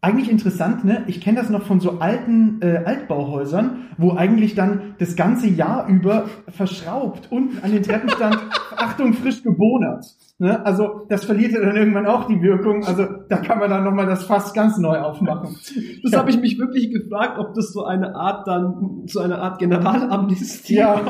eigentlich 0.01 0.29
interessant, 0.31 0.85
ne? 0.85 1.03
Ich 1.07 1.19
kenne 1.19 1.39
das 1.39 1.49
noch 1.49 1.63
von 1.63 1.81
so 1.81 1.99
alten 1.99 2.61
äh, 2.61 2.83
Altbauhäusern, 2.85 3.89
wo 3.97 4.13
eigentlich 4.13 4.55
dann 4.55 4.95
das 4.97 5.17
ganze 5.17 5.47
Jahr 5.47 5.87
über 5.87 6.25
verschraubt 6.47 7.27
unten 7.31 7.61
an 7.63 7.71
den 7.71 7.83
Treppen 7.83 8.09
stand, 8.09 8.37
Achtung, 8.77 9.13
frisch 9.13 9.43
gebonert. 9.43 10.05
Ne? 10.41 10.65
Also 10.65 11.05
das 11.09 11.25
verliert 11.25 11.51
ja 11.51 11.59
dann 11.59 11.75
irgendwann 11.75 12.07
auch 12.07 12.27
die 12.27 12.41
Wirkung. 12.41 12.85
Also 12.85 13.05
da 13.27 13.37
kann 13.37 13.59
man 13.59 13.69
dann 13.69 13.83
nochmal 13.83 14.05
das 14.05 14.23
Fass 14.23 14.53
ganz 14.53 14.77
neu 14.77 14.97
aufmachen. 14.97 15.57
Das 16.01 16.13
ja. 16.13 16.19
habe 16.19 16.29
ich 16.29 16.39
mich 16.39 16.57
wirklich 16.57 16.93
gefragt, 16.93 17.37
ob 17.37 17.53
das 17.55 17.73
so 17.73 17.83
eine 17.83 18.15
Art 18.15 18.47
dann, 18.47 19.03
so 19.05 19.19
eine 19.19 19.39
Art 19.39 19.59
Generalamnestie 19.59 20.75
ja. 20.75 21.01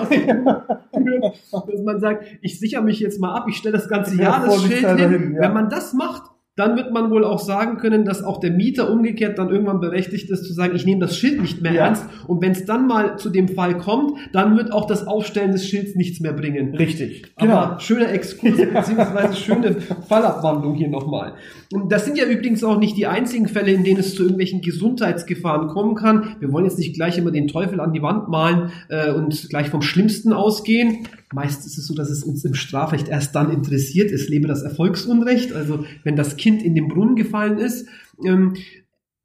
dass 1.51 1.83
man 1.85 1.99
sagt, 1.99 2.25
ich 2.41 2.59
sichere 2.59 2.81
mich 2.81 2.99
jetzt 2.99 3.21
mal 3.21 3.35
ab, 3.35 3.45
ich 3.47 3.57
stelle 3.57 3.77
das 3.77 3.87
ganze 3.87 4.19
Jahr 4.19 4.45
das 4.45 4.63
Schild 4.63 4.99
hin. 4.99 5.09
hin 5.11 5.33
ja. 5.35 5.41
Wenn 5.41 5.53
man 5.53 5.69
das 5.69 5.93
macht, 5.93 6.28
dann 6.59 6.75
wird 6.75 6.91
man 6.91 7.09
wohl 7.09 7.23
auch 7.23 7.39
sagen 7.39 7.77
können, 7.77 8.03
dass 8.03 8.21
auch 8.21 8.41
der 8.41 8.51
Mieter 8.51 8.91
umgekehrt 8.91 9.39
dann 9.39 9.49
irgendwann 9.49 9.79
berechtigt 9.79 10.29
ist 10.29 10.43
zu 10.43 10.51
sagen, 10.51 10.75
ich 10.75 10.85
nehme 10.85 10.99
das 10.99 11.15
Schild 11.15 11.41
nicht 11.41 11.61
mehr 11.61 11.71
ja. 11.71 11.85
ernst. 11.85 12.03
Und 12.27 12.41
wenn 12.41 12.51
es 12.51 12.65
dann 12.65 12.85
mal 12.85 13.17
zu 13.17 13.29
dem 13.29 13.47
Fall 13.47 13.77
kommt, 13.77 14.19
dann 14.33 14.57
wird 14.57 14.73
auch 14.73 14.85
das 14.85 15.07
Aufstellen 15.07 15.53
des 15.53 15.65
Schilds 15.65 15.95
nichts 15.95 16.19
mehr 16.19 16.33
bringen. 16.33 16.75
Richtig. 16.75 17.33
Genau. 17.37 17.53
Aber 17.53 17.79
schöner 17.79 18.11
Exkurs 18.11 18.57
beziehungsweise 18.73 19.35
schöne 19.37 19.77
Fallabwandlung 20.09 20.75
hier 20.75 20.89
nochmal. 20.89 21.33
Und 21.71 21.91
das 21.93 22.03
sind 22.03 22.17
ja 22.17 22.25
übrigens 22.25 22.61
auch 22.63 22.77
nicht 22.77 22.97
die 22.97 23.07
einzigen 23.07 23.47
Fälle, 23.47 23.71
in 23.71 23.85
denen 23.85 24.01
es 24.01 24.15
zu 24.15 24.23
irgendwelchen 24.23 24.59
Gesundheitsgefahren 24.59 25.69
kommen 25.69 25.95
kann. 25.95 26.35
Wir 26.41 26.51
wollen 26.51 26.65
jetzt 26.65 26.77
nicht 26.77 26.93
gleich 26.93 27.17
immer 27.17 27.31
den 27.31 27.47
Teufel 27.47 27.79
an 27.79 27.93
die 27.93 28.01
Wand 28.01 28.27
malen 28.27 28.71
äh, 28.89 29.11
und 29.11 29.47
gleich 29.49 29.69
vom 29.69 29.81
Schlimmsten 29.81 30.33
ausgehen. 30.33 31.07
Meist 31.33 31.65
ist 31.65 31.77
es 31.77 31.85
so, 31.85 31.93
dass 31.93 32.09
es 32.09 32.23
uns 32.23 32.43
im 32.43 32.55
Strafrecht 32.55 33.07
erst 33.07 33.35
dann 33.35 33.51
interessiert. 33.51 34.11
Es 34.11 34.29
lebe 34.29 34.47
das 34.47 34.63
Erfolgsunrecht, 34.63 35.53
also 35.53 35.85
wenn 36.03 36.15
das 36.15 36.37
Kind 36.37 36.63
in 36.63 36.73
den 36.73 36.87
Brunnen 36.87 37.15
gefallen 37.15 37.59
ist. 37.59 37.87
Ähm, 38.25 38.55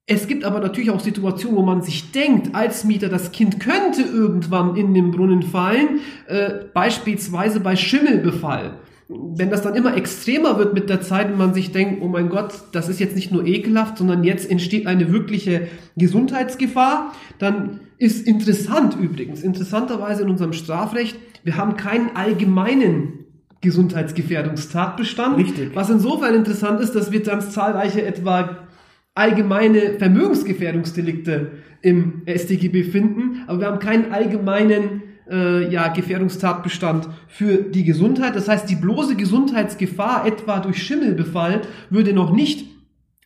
es 0.06 0.26
gibt 0.26 0.44
aber 0.44 0.60
natürlich 0.60 0.90
auch 0.90 1.00
Situationen, 1.00 1.56
wo 1.56 1.62
man 1.62 1.80
sich 1.80 2.10
denkt, 2.10 2.54
als 2.54 2.84
Mieter, 2.84 3.08
das 3.08 3.32
Kind 3.32 3.58
könnte 3.58 4.02
irgendwann 4.02 4.76
in 4.76 4.92
den 4.92 5.12
Brunnen 5.12 5.42
fallen, 5.42 6.00
äh, 6.26 6.50
beispielsweise 6.74 7.60
bei 7.60 7.74
Schimmelbefall. 7.74 8.80
Wenn 9.08 9.48
das 9.48 9.62
dann 9.62 9.74
immer 9.74 9.96
extremer 9.96 10.58
wird 10.58 10.74
mit 10.74 10.90
der 10.90 11.00
Zeit 11.00 11.30
und 11.30 11.38
man 11.38 11.54
sich 11.54 11.72
denkt, 11.72 12.02
oh 12.02 12.08
mein 12.08 12.28
Gott, 12.28 12.52
das 12.72 12.90
ist 12.90 13.00
jetzt 13.00 13.16
nicht 13.16 13.32
nur 13.32 13.46
ekelhaft, 13.46 13.96
sondern 13.96 14.24
jetzt 14.24 14.50
entsteht 14.50 14.86
eine 14.86 15.10
wirkliche 15.10 15.68
Gesundheitsgefahr, 15.96 17.12
dann 17.38 17.80
ist 17.96 18.26
interessant 18.26 18.96
übrigens, 19.00 19.42
interessanterweise 19.42 20.22
in 20.22 20.30
unserem 20.30 20.52
Strafrecht, 20.52 21.16
wir 21.44 21.56
haben 21.56 21.76
keinen 21.76 22.16
allgemeinen 22.16 23.26
Gesundheitsgefährdungstatbestand. 23.60 25.38
Richtig. 25.38 25.70
Was 25.74 25.90
insofern 25.90 26.34
interessant 26.34 26.80
ist, 26.80 26.94
dass 26.94 27.12
wir 27.12 27.22
ganz 27.22 27.50
zahlreiche 27.50 28.04
etwa 28.04 28.58
allgemeine 29.14 29.98
Vermögensgefährdungsdelikte 29.98 31.52
im 31.80 32.22
StGB 32.26 32.82
finden, 32.82 33.44
aber 33.46 33.60
wir 33.60 33.66
haben 33.68 33.78
keinen 33.78 34.12
allgemeinen 34.12 35.02
äh, 35.30 35.70
ja, 35.70 35.88
Gefährdungstatbestand 35.88 37.08
für 37.28 37.56
die 37.58 37.84
Gesundheit. 37.84 38.36
Das 38.36 38.48
heißt, 38.48 38.68
die 38.68 38.76
bloße 38.76 39.16
Gesundheitsgefahr 39.16 40.26
etwa 40.26 40.58
durch 40.60 40.82
Schimmelbefall 40.82 41.62
würde 41.90 42.12
noch 42.12 42.32
nicht 42.32 42.66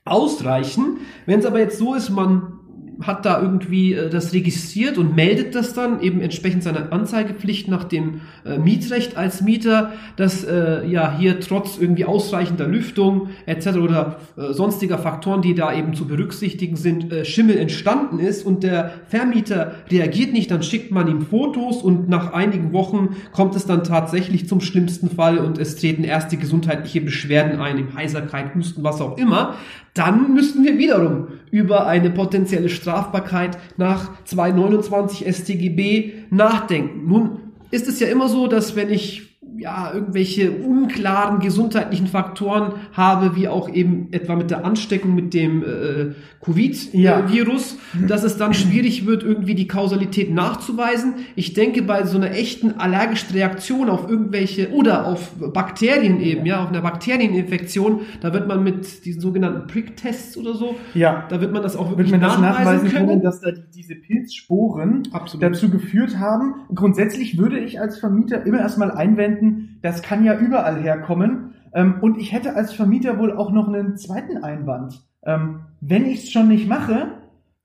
ausreichen. 0.04 0.98
Wenn 1.26 1.40
es 1.40 1.46
aber 1.46 1.60
jetzt 1.60 1.78
so 1.78 1.94
ist, 1.94 2.10
man 2.10 2.57
hat 3.00 3.24
da 3.24 3.40
irgendwie 3.40 3.94
äh, 3.94 4.10
das 4.10 4.32
registriert 4.32 4.98
und 4.98 5.14
meldet 5.14 5.54
das 5.54 5.74
dann 5.74 6.00
eben 6.00 6.20
entsprechend 6.20 6.62
seiner 6.62 6.92
Anzeigepflicht 6.92 7.68
nach 7.68 7.84
dem 7.84 8.22
äh, 8.44 8.58
Mietrecht 8.58 9.16
als 9.16 9.40
Mieter, 9.40 9.92
dass 10.16 10.44
äh, 10.44 10.86
ja 10.86 11.16
hier 11.16 11.40
trotz 11.40 11.78
irgendwie 11.78 12.04
ausreichender 12.04 12.66
Lüftung 12.66 13.28
etc. 13.46 13.78
oder 13.78 14.16
äh, 14.36 14.52
sonstiger 14.52 14.98
Faktoren, 14.98 15.42
die 15.42 15.54
da 15.54 15.72
eben 15.72 15.94
zu 15.94 16.06
berücksichtigen 16.06 16.76
sind, 16.76 17.12
äh, 17.12 17.24
Schimmel 17.24 17.56
entstanden 17.58 18.18
ist 18.18 18.44
und 18.44 18.62
der 18.62 18.92
Vermieter 19.08 19.74
reagiert 19.90 20.32
nicht, 20.32 20.50
dann 20.50 20.62
schickt 20.62 20.90
man 20.90 21.08
ihm 21.08 21.22
Fotos 21.22 21.82
und 21.82 22.08
nach 22.08 22.32
einigen 22.32 22.72
Wochen 22.72 23.16
kommt 23.32 23.54
es 23.54 23.66
dann 23.66 23.84
tatsächlich 23.84 24.48
zum 24.48 24.60
schlimmsten 24.60 25.10
Fall 25.10 25.38
und 25.38 25.58
es 25.58 25.76
treten 25.76 26.04
erste 26.04 26.36
gesundheitliche 26.36 27.00
Beschwerden 27.00 27.60
ein, 27.60 27.78
im 27.78 27.94
Heiserkeit, 27.94 28.54
Husten, 28.54 28.82
was 28.82 29.00
auch 29.00 29.18
immer 29.18 29.54
dann 29.98 30.32
müssten 30.32 30.62
wir 30.62 30.78
wiederum 30.78 31.26
über 31.50 31.88
eine 31.88 32.10
potenzielle 32.10 32.68
Strafbarkeit 32.88 33.58
nach 33.76 34.10
229 34.24 35.26
StGB 35.28 36.14
nachdenken. 36.30 37.06
Nun 37.06 37.40
ist 37.70 37.86
es 37.86 38.00
ja 38.00 38.08
immer 38.08 38.30
so, 38.30 38.46
dass 38.46 38.76
wenn 38.76 38.90
ich 38.90 39.27
ja, 39.58 39.90
irgendwelche 39.92 40.52
unklaren 40.52 41.40
gesundheitlichen 41.40 42.06
Faktoren 42.06 42.74
habe, 42.92 43.34
wie 43.34 43.48
auch 43.48 43.68
eben 43.68 44.08
etwa 44.12 44.36
mit 44.36 44.50
der 44.50 44.64
Ansteckung 44.64 45.14
mit 45.14 45.34
dem 45.34 45.64
äh, 45.64 46.14
Covid-Virus, 46.44 47.76
ja. 48.00 48.06
dass 48.06 48.22
es 48.22 48.36
dann 48.36 48.54
schwierig 48.54 49.04
wird, 49.04 49.24
irgendwie 49.24 49.56
die 49.56 49.66
Kausalität 49.66 50.32
nachzuweisen. 50.32 51.14
Ich 51.34 51.54
denke, 51.54 51.82
bei 51.82 52.04
so 52.04 52.16
einer 52.16 52.30
echten 52.30 52.72
allergischen 52.78 53.34
Reaktion 53.34 53.88
auf 53.88 54.08
irgendwelche 54.08 54.70
oder 54.70 55.06
auf 55.06 55.32
Bakterien 55.52 56.20
eben, 56.20 56.46
ja, 56.46 56.62
auf 56.62 56.68
einer 56.68 56.82
Bakterieninfektion, 56.82 58.02
da 58.20 58.32
wird 58.32 58.46
man 58.46 58.62
mit 58.62 59.04
diesen 59.04 59.20
sogenannten 59.20 59.66
Prick-Tests 59.66 60.36
oder 60.36 60.54
so, 60.54 60.76
ja. 60.94 61.26
da 61.28 61.40
wird 61.40 61.52
man 61.52 61.62
das 61.62 61.74
auch 61.74 61.90
wirklich 61.90 62.12
man 62.12 62.20
das 62.20 62.38
nachweisen 62.38 62.88
können, 62.90 63.08
können, 63.08 63.22
dass 63.22 63.40
da 63.40 63.50
diese 63.74 63.96
Pilzsporen 63.96 65.02
Absolut. 65.10 65.42
dazu 65.42 65.68
geführt 65.68 66.18
haben. 66.18 66.54
Grundsätzlich 66.72 67.38
würde 67.38 67.58
ich 67.58 67.80
als 67.80 67.98
Vermieter 67.98 68.46
immer 68.46 68.60
erstmal 68.60 68.92
einwenden, 68.92 69.47
das 69.82 70.02
kann 70.02 70.24
ja 70.24 70.38
überall 70.38 70.82
herkommen. 70.82 71.54
Ähm, 71.72 71.96
und 72.00 72.18
ich 72.18 72.32
hätte 72.32 72.54
als 72.56 72.72
Vermieter 72.72 73.18
wohl 73.18 73.36
auch 73.36 73.52
noch 73.52 73.68
einen 73.68 73.96
zweiten 73.96 74.38
Einwand. 74.38 75.02
Ähm, 75.24 75.60
wenn 75.80 76.06
ich 76.06 76.24
es 76.24 76.32
schon 76.32 76.48
nicht 76.48 76.68
mache, 76.68 77.12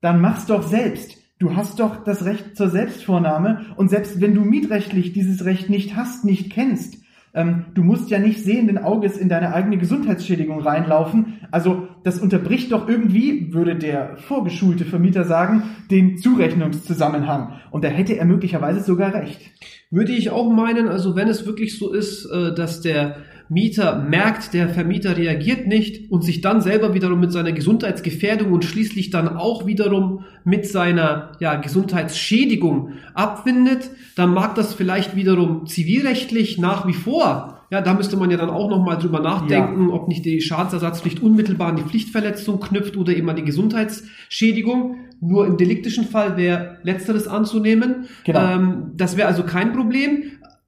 dann 0.02 0.22
mach's 0.22 0.46
doch 0.46 0.64
selbst. 0.64 1.18
Du 1.40 1.56
hast 1.56 1.80
doch 1.80 2.04
das 2.04 2.26
Recht 2.26 2.56
zur 2.56 2.70
Selbstvornahme 2.70 3.66
und 3.76 3.90
selbst 3.90 4.22
wenn 4.22 4.34
du 4.34 4.42
mietrechtlich 4.42 5.14
dieses 5.14 5.46
Recht 5.46 5.70
nicht 5.70 5.96
hast, 5.96 6.26
nicht 6.26 6.52
kennst, 6.52 7.03
ähm, 7.34 7.66
du 7.74 7.84
musst 7.84 8.10
ja 8.12 8.20
nicht 8.20 8.44
sehenden 8.44 8.78
Auges 8.78 9.18
in 9.18 9.28
deine 9.28 9.54
eigene 9.54 9.78
Gesundheitsschädigung 9.78 10.60
reinlaufen. 10.60 11.40
Also 11.52 11.88
das 12.04 12.20
unterbricht 12.20 12.72
doch 12.72 12.88
irgendwie, 12.88 13.54
würde 13.54 13.76
der 13.76 14.18
vorgeschulte 14.18 14.86
Vermieter 14.86 15.24
sagen, 15.24 15.64
den 15.90 16.18
Zurechnungszusammenhang. 16.18 17.54
Und 17.72 17.84
da 17.84 17.88
hätte 17.88 18.18
er 18.18 18.26
möglicherweise 18.26 18.82
sogar 18.82 19.14
recht. 19.16 19.42
Würde 19.90 20.12
ich 20.12 20.30
auch 20.30 20.52
meinen, 20.52 20.88
also 20.88 21.16
wenn 21.16 21.28
es 21.28 21.46
wirklich 21.46 21.78
so 21.78 21.92
ist, 21.92 22.26
äh, 22.26 22.54
dass 22.54 22.82
der 22.82 23.18
Mieter 23.54 24.00
merkt, 24.00 24.54
der 24.54 24.70
Vermieter 24.70 25.16
reagiert 25.16 25.68
nicht 25.68 26.12
und 26.12 26.24
sich 26.24 26.42
dann 26.42 26.62
selber 26.62 26.94
wiederum 26.94 27.20
mit 27.20 27.32
seiner 27.32 27.52
Gesundheitsgefährdung 27.52 28.52
und 28.52 28.66
schließlich 28.66 29.10
dann 29.10 29.30
auch 29.30 29.66
wiederum 29.66 30.26
mit 30.44 30.68
seiner 30.68 31.32
ja, 31.40 31.56
Gesundheitsschädigung 31.56 32.94
abfindet, 33.14 33.90
dann 34.16 34.34
mag 34.34 34.56
das 34.56 34.74
vielleicht 34.74 35.16
wiederum 35.16 35.66
zivilrechtlich 35.66 36.58
nach 36.58 36.88
wie 36.88 36.94
vor 36.94 37.54
ja, 37.74 37.82
da 37.82 37.96
müsste 37.96 38.18
man 38.18 38.30
ja 38.30 38.38
dann 38.38 38.52
auch 38.52 38.70
nochmal 38.70 39.00
drüber 39.00 39.20
nachdenken, 39.20 39.90
ja. 39.90 39.96
ob 39.96 40.08
nicht 40.08 40.24
die 40.26 40.42
Schadensersatzpflicht 40.42 41.24
unmittelbar 41.24 41.70
an 41.70 41.76
die 41.76 41.82
Pflichtverletzung 41.82 42.60
knüpft 42.60 42.98
oder 42.98 43.16
eben 43.16 43.28
an 43.28 43.36
die 43.36 43.44
Gesundheitsschädigung. 43.44 44.98
Nur 45.20 45.48
im 45.48 45.58
deliktischen 45.58 46.06
Fall 46.06 46.38
wäre 46.38 46.78
letzteres 46.84 47.28
anzunehmen. 47.28 48.06
Genau. 48.26 48.40
Ähm, 48.40 48.92
das 48.96 49.18
wäre 49.18 49.28
also 49.28 49.42
kein 49.42 49.74
Problem. 49.74 50.22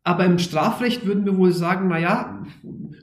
Aber 0.03 0.25
im 0.25 0.39
Strafrecht 0.39 1.05
würden 1.05 1.25
wir 1.25 1.37
wohl 1.37 1.51
sagen, 1.51 1.89
na 1.89 1.99
ja, 1.99 2.43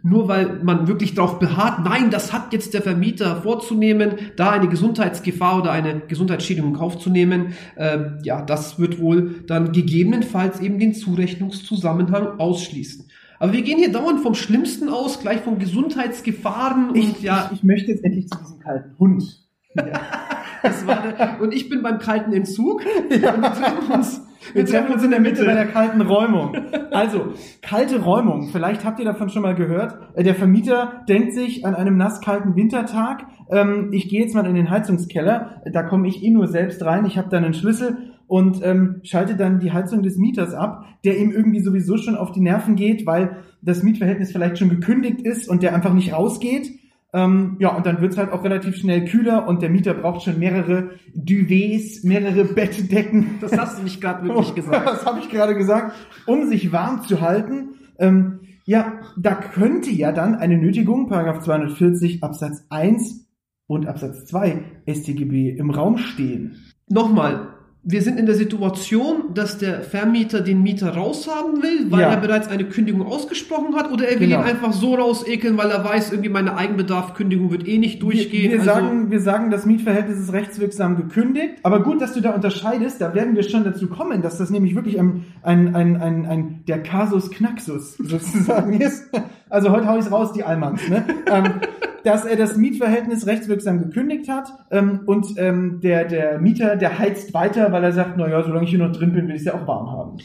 nur 0.02 0.28
weil 0.28 0.60
man 0.62 0.88
wirklich 0.88 1.14
darauf 1.14 1.38
beharrt, 1.38 1.84
nein, 1.84 2.10
das 2.10 2.32
hat 2.32 2.52
jetzt 2.52 2.74
der 2.74 2.82
Vermieter 2.82 3.42
vorzunehmen, 3.42 4.14
da 4.36 4.50
eine 4.50 4.68
Gesundheitsgefahr 4.68 5.60
oder 5.60 5.72
eine 5.72 6.00
Gesundheitsschädigung 6.00 6.70
in 6.70 6.76
Kauf 6.76 6.98
zu 6.98 7.10
nehmen, 7.10 7.54
äh, 7.76 7.98
ja, 8.22 8.42
das 8.42 8.78
wird 8.78 9.00
wohl 9.00 9.42
dann 9.46 9.72
gegebenenfalls 9.72 10.60
eben 10.60 10.78
den 10.78 10.94
Zurechnungszusammenhang 10.94 12.40
ausschließen. 12.40 13.06
Aber 13.38 13.52
wir 13.52 13.62
gehen 13.62 13.78
hier 13.78 13.90
dauernd 13.90 14.20
vom 14.20 14.34
Schlimmsten 14.34 14.88
aus, 14.88 15.20
gleich 15.20 15.40
von 15.40 15.58
Gesundheitsgefahren 15.58 16.90
und 16.90 16.96
ich, 16.96 17.22
ja. 17.22 17.48
Ich, 17.50 17.58
ich 17.58 17.64
möchte 17.64 17.90
jetzt 17.90 18.04
endlich 18.04 18.28
zu 18.28 18.38
diesem 18.38 18.60
kalten 18.60 18.98
Hund. 18.98 19.38
Ja. 19.74 21.12
der, 21.18 21.40
und 21.40 21.52
ich 21.54 21.70
bin 21.70 21.82
beim 21.82 21.98
kalten 21.98 22.32
Entzug. 22.34 22.82
Ja. 23.10 23.34
Und 23.34 23.42
wir 23.42 23.52
treffen 23.54 23.92
uns 23.92 24.20
wir 24.54 24.66
treffen 24.66 24.92
uns 24.92 25.04
in 25.04 25.10
der 25.10 25.20
Mitte 25.20 25.44
bei 25.44 25.54
der 25.54 25.66
kalten 25.66 26.00
Räumung. 26.00 26.56
Also, 26.90 27.32
kalte 27.62 28.02
Räumung. 28.02 28.48
Vielleicht 28.52 28.84
habt 28.84 28.98
ihr 28.98 29.04
davon 29.04 29.30
schon 29.30 29.42
mal 29.42 29.54
gehört. 29.54 29.98
Äh, 30.14 30.24
der 30.24 30.34
Vermieter 30.34 31.04
denkt 31.08 31.32
sich 31.32 31.64
an 31.64 31.74
einem 31.74 31.96
nasskalten 31.96 32.54
Wintertag, 32.54 33.24
ähm, 33.50 33.90
ich 33.92 34.08
gehe 34.08 34.20
jetzt 34.20 34.34
mal 34.34 34.46
in 34.46 34.54
den 34.54 34.70
Heizungskeller, 34.70 35.62
da 35.72 35.82
komme 35.82 36.08
ich 36.08 36.22
eh 36.22 36.30
nur 36.30 36.48
selbst 36.48 36.84
rein, 36.84 37.04
ich 37.04 37.18
habe 37.18 37.28
dann 37.28 37.44
einen 37.44 37.54
Schlüssel 37.54 38.12
und 38.26 38.64
ähm, 38.64 39.00
schalte 39.02 39.36
dann 39.36 39.60
die 39.60 39.72
Heizung 39.72 40.02
des 40.02 40.16
Mieters 40.16 40.54
ab, 40.54 40.86
der 41.04 41.18
ihm 41.18 41.30
irgendwie 41.30 41.60
sowieso 41.60 41.98
schon 41.98 42.16
auf 42.16 42.32
die 42.32 42.40
Nerven 42.40 42.76
geht, 42.76 43.06
weil 43.06 43.36
das 43.60 43.82
Mietverhältnis 43.82 44.32
vielleicht 44.32 44.58
schon 44.58 44.70
gekündigt 44.70 45.20
ist 45.22 45.48
und 45.48 45.62
der 45.62 45.74
einfach 45.74 45.92
nicht 45.92 46.12
rausgeht. 46.14 46.70
Ähm, 47.14 47.56
ja, 47.58 47.76
und 47.76 47.84
dann 47.84 48.00
wird's 48.00 48.16
halt 48.16 48.32
auch 48.32 48.42
relativ 48.42 48.76
schnell 48.76 49.04
kühler 49.04 49.46
und 49.46 49.60
der 49.60 49.68
Mieter 49.68 49.92
braucht 49.92 50.22
schon 50.22 50.38
mehrere 50.38 50.92
Duvets, 51.14 52.04
mehrere 52.04 52.44
Bettdecken. 52.44 53.32
Das 53.40 53.56
hast 53.56 53.78
du 53.78 53.82
nicht 53.82 54.00
gerade 54.00 54.26
wirklich 54.26 54.54
gesagt. 54.54 54.86
das 54.86 55.04
habe 55.04 55.18
ich 55.20 55.28
gerade 55.28 55.54
gesagt, 55.54 55.94
um 56.26 56.46
sich 56.46 56.72
warm 56.72 57.02
zu 57.02 57.20
halten. 57.20 57.74
Ähm, 57.98 58.40
ja, 58.64 59.00
da 59.18 59.34
könnte 59.34 59.90
ja 59.90 60.12
dann 60.12 60.36
eine 60.36 60.56
Nötigung, 60.56 61.08
Paragraph 61.08 61.40
240 61.40 62.22
Absatz 62.22 62.64
1 62.70 63.26
und 63.66 63.86
Absatz 63.86 64.24
2 64.26 64.62
StGB 64.88 65.50
im 65.50 65.70
Raum 65.70 65.98
stehen. 65.98 66.56
Nochmal, 66.88 67.51
wir 67.84 68.00
sind 68.00 68.16
in 68.16 68.26
der 68.26 68.36
Situation, 68.36 69.34
dass 69.34 69.58
der 69.58 69.80
Vermieter 69.82 70.40
den 70.40 70.62
Mieter 70.62 70.94
raushaben 70.94 71.62
will, 71.64 71.90
weil 71.90 72.02
Ja. 72.02 72.10
er 72.10 72.16
bereits 72.20 72.46
eine 72.46 72.64
Kündigung 72.64 73.02
ausgesprochen 73.04 73.74
hat, 73.74 73.90
oder 73.90 74.06
er 74.08 74.20
will 74.20 74.28
Genau. 74.28 74.40
ihn 74.40 74.46
einfach 74.46 74.72
so 74.72 74.94
rausekeln, 74.94 75.56
weil 75.58 75.68
er 75.70 75.84
weiß, 75.84 76.12
irgendwie 76.12 76.28
meine 76.30 76.56
Eigenbedarf-Kündigung 76.56 77.50
wird 77.50 77.66
eh 77.66 77.78
nicht 77.78 78.00
durchgehen. 78.00 78.52
Wir, 78.52 78.62
wir, 78.64 78.72
Also- 78.72 78.86
sagen, 78.86 79.10
wir 79.10 79.20
sagen, 79.20 79.50
das 79.50 79.66
Mietverhältnis 79.66 80.20
ist 80.20 80.32
rechtswirksam 80.32 80.96
gekündigt. 80.96 81.54
Aber 81.64 81.82
gut, 81.82 82.00
dass 82.00 82.12
du 82.14 82.20
da 82.20 82.30
unterscheidest. 82.30 83.00
Da 83.00 83.14
werden 83.14 83.34
wir 83.34 83.42
schon 83.42 83.64
dazu 83.64 83.88
kommen, 83.88 84.22
dass 84.22 84.38
das 84.38 84.50
nämlich 84.50 84.76
wirklich 84.76 85.00
ein, 85.00 85.24
ein, 85.42 85.74
ein, 85.74 85.96
ein, 86.00 86.26
ein 86.26 86.60
der 86.68 86.82
Kasus 86.84 87.30
Knaxus 87.32 87.96
sozusagen 87.98 88.74
ist. 88.80 89.10
Also 89.52 89.70
heute 89.70 89.86
hau 89.86 89.98
ich's 89.98 90.10
raus, 90.10 90.32
die 90.32 90.44
Allmanns. 90.44 90.88
Ne? 90.88 91.04
ähm, 91.26 91.60
dass 92.04 92.24
er 92.24 92.36
das 92.36 92.56
Mietverhältnis 92.56 93.26
rechtswirksam 93.26 93.78
gekündigt 93.78 94.28
hat 94.28 94.48
ähm, 94.70 95.02
und 95.06 95.34
ähm, 95.36 95.80
der, 95.82 96.04
der 96.04 96.40
Mieter, 96.40 96.74
der 96.76 96.98
heizt 96.98 97.32
weiter, 97.32 97.70
weil 97.70 97.84
er 97.84 97.92
sagt, 97.92 98.16
naja, 98.16 98.42
solange 98.42 98.64
ich 98.64 98.70
hier 98.70 98.80
noch 98.80 98.90
drin 98.90 99.12
bin, 99.12 99.28
will 99.28 99.36
ich 99.36 99.42
es 99.42 99.46
ja 99.46 99.54
auch 99.54 99.68
warm 99.68 99.90
haben. 99.90 100.16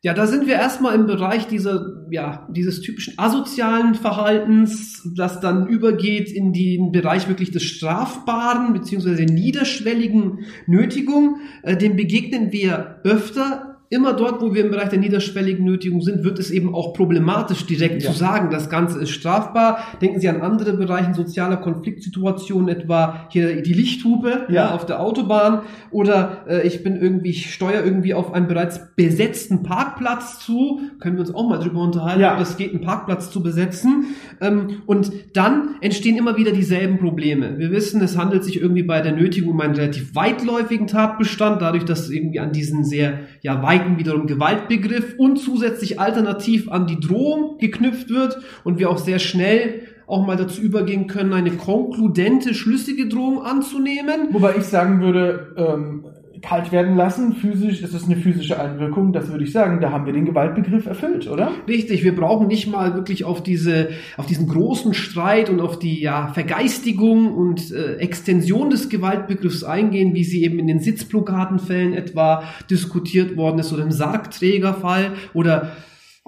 Ja, 0.00 0.14
da 0.14 0.28
sind 0.28 0.46
wir 0.46 0.54
erstmal 0.54 0.94
im 0.94 1.06
Bereich 1.06 1.48
dieser, 1.48 2.06
ja, 2.10 2.46
dieses 2.52 2.82
typischen 2.82 3.14
asozialen 3.16 3.96
Verhaltens, 3.96 5.10
das 5.16 5.40
dann 5.40 5.66
übergeht 5.66 6.30
in 6.30 6.52
den 6.52 6.92
Bereich 6.92 7.26
wirklich 7.26 7.50
des 7.50 7.64
Strafbaren 7.64 8.72
beziehungsweise 8.72 9.16
der 9.16 9.34
niederschwelligen 9.34 10.44
Nötigung. 10.68 11.38
Äh, 11.64 11.76
dem 11.76 11.96
begegnen 11.96 12.52
wir 12.52 13.00
öfter. 13.02 13.67
Immer 13.90 14.12
dort, 14.12 14.42
wo 14.42 14.52
wir 14.52 14.64
im 14.64 14.70
Bereich 14.70 14.90
der 14.90 14.98
niederschwelligen 14.98 15.64
Nötigung 15.64 16.02
sind, 16.02 16.22
wird 16.22 16.38
es 16.38 16.50
eben 16.50 16.74
auch 16.74 16.92
problematisch, 16.92 17.64
direkt 17.64 18.02
Ja. 18.02 18.10
zu 18.10 18.16
sagen, 18.18 18.50
das 18.50 18.68
Ganze 18.68 19.00
ist 19.00 19.10
strafbar. 19.10 19.78
Denken 20.02 20.20
Sie 20.20 20.28
an 20.28 20.42
andere 20.42 20.74
Bereiche 20.74 21.14
sozialer 21.14 21.56
Konfliktsituationen, 21.56 22.68
etwa 22.68 23.26
hier 23.30 23.62
die 23.62 23.72
Lichthupe 23.72 24.46
ja. 24.48 24.54
Ja. 24.54 24.74
auf 24.74 24.84
der 24.86 25.00
Autobahn 25.00 25.62
oder 25.90 26.44
äh, 26.48 26.66
ich 26.66 26.82
bin 26.82 26.96
irgendwie, 26.96 27.30
ich 27.30 27.52
steuere 27.54 27.84
irgendwie 27.84 28.12
auf 28.14 28.34
einen 28.34 28.46
bereits 28.46 28.94
besetzten 28.94 29.62
Parkplatz 29.62 30.40
zu. 30.40 30.80
Können 31.00 31.16
wir 31.16 31.20
uns 31.20 31.34
auch 31.34 31.48
mal 31.48 31.58
drüber 31.58 31.80
unterhalten, 31.80 32.20
Ja. 32.20 32.34
ob 32.34 32.40
es 32.40 32.56
geht, 32.56 32.72
einen 32.72 32.82
Parkplatz 32.82 33.30
zu 33.30 33.42
besetzen. 33.42 34.06
Ähm, 34.40 34.82
und 34.86 35.10
dann 35.32 35.76
entstehen 35.80 36.16
immer 36.16 36.36
wieder 36.36 36.52
dieselben 36.52 36.98
Probleme. 36.98 37.58
Wir 37.58 37.70
wissen, 37.70 38.02
es 38.02 38.18
handelt 38.18 38.44
sich 38.44 38.60
irgendwie 38.60 38.82
bei 38.82 39.00
der 39.00 39.12
Nötigung 39.12 39.52
um 39.52 39.60
einen 39.60 39.74
relativ 39.74 40.14
weitläufigen 40.14 40.86
Tatbestand, 40.88 41.62
dadurch, 41.62 41.84
dass 41.84 42.00
es 42.00 42.10
irgendwie 42.10 42.40
an 42.40 42.52
diesen 42.52 42.84
sehr 42.84 43.20
ja, 43.42 43.62
weiten 43.78 43.98
wiederum 43.98 44.26
Gewaltbegriff 44.26 45.14
und 45.18 45.38
zusätzlich 45.38 46.00
alternativ 46.00 46.70
an 46.70 46.86
die 46.86 47.00
Drohung 47.00 47.58
geknüpft 47.58 48.10
wird 48.10 48.38
und 48.64 48.78
wir 48.78 48.90
auch 48.90 48.98
sehr 48.98 49.18
schnell 49.18 49.82
auch 50.06 50.26
mal 50.26 50.36
dazu 50.36 50.62
übergehen 50.62 51.06
können, 51.06 51.34
eine 51.34 51.50
konkludente, 51.50 52.54
schlüssige 52.54 53.08
Drohung 53.08 53.42
anzunehmen. 53.42 54.28
Wobei 54.30 54.56
ich 54.56 54.64
sagen 54.64 55.02
würde, 55.02 55.54
ähm, 55.56 56.06
kalt 56.42 56.72
werden 56.72 56.96
lassen, 56.96 57.34
physisch, 57.34 57.82
ist 57.82 57.94
es 57.94 58.04
eine 58.04 58.16
physische 58.16 58.60
Einwirkung, 58.60 59.12
das 59.12 59.28
würde 59.28 59.44
ich 59.44 59.52
sagen, 59.52 59.80
da 59.80 59.90
haben 59.90 60.06
wir 60.06 60.12
den 60.12 60.24
Gewaltbegriff 60.24 60.86
erfüllt, 60.86 61.28
oder? 61.28 61.52
Richtig, 61.66 62.04
wir 62.04 62.14
brauchen 62.14 62.46
nicht 62.48 62.68
mal 62.68 62.94
wirklich 62.94 63.24
auf 63.24 63.42
diese, 63.42 63.90
auf 64.16 64.26
diesen 64.26 64.48
großen 64.48 64.94
Streit 64.94 65.50
und 65.50 65.60
auf 65.60 65.78
die 65.78 66.00
ja, 66.00 66.28
Vergeistigung 66.34 67.34
und 67.34 67.72
äh, 67.72 67.96
Extension 67.96 68.70
des 68.70 68.88
Gewaltbegriffs 68.88 69.64
eingehen, 69.64 70.14
wie 70.14 70.24
sie 70.24 70.44
eben 70.44 70.58
in 70.58 70.66
den 70.66 70.80
Sitzblockadenfällen 70.80 71.94
etwa 71.94 72.44
diskutiert 72.70 73.36
worden 73.36 73.58
ist 73.58 73.72
oder 73.72 73.82
im 73.82 73.90
Sargträgerfall 73.90 75.12
oder 75.34 75.72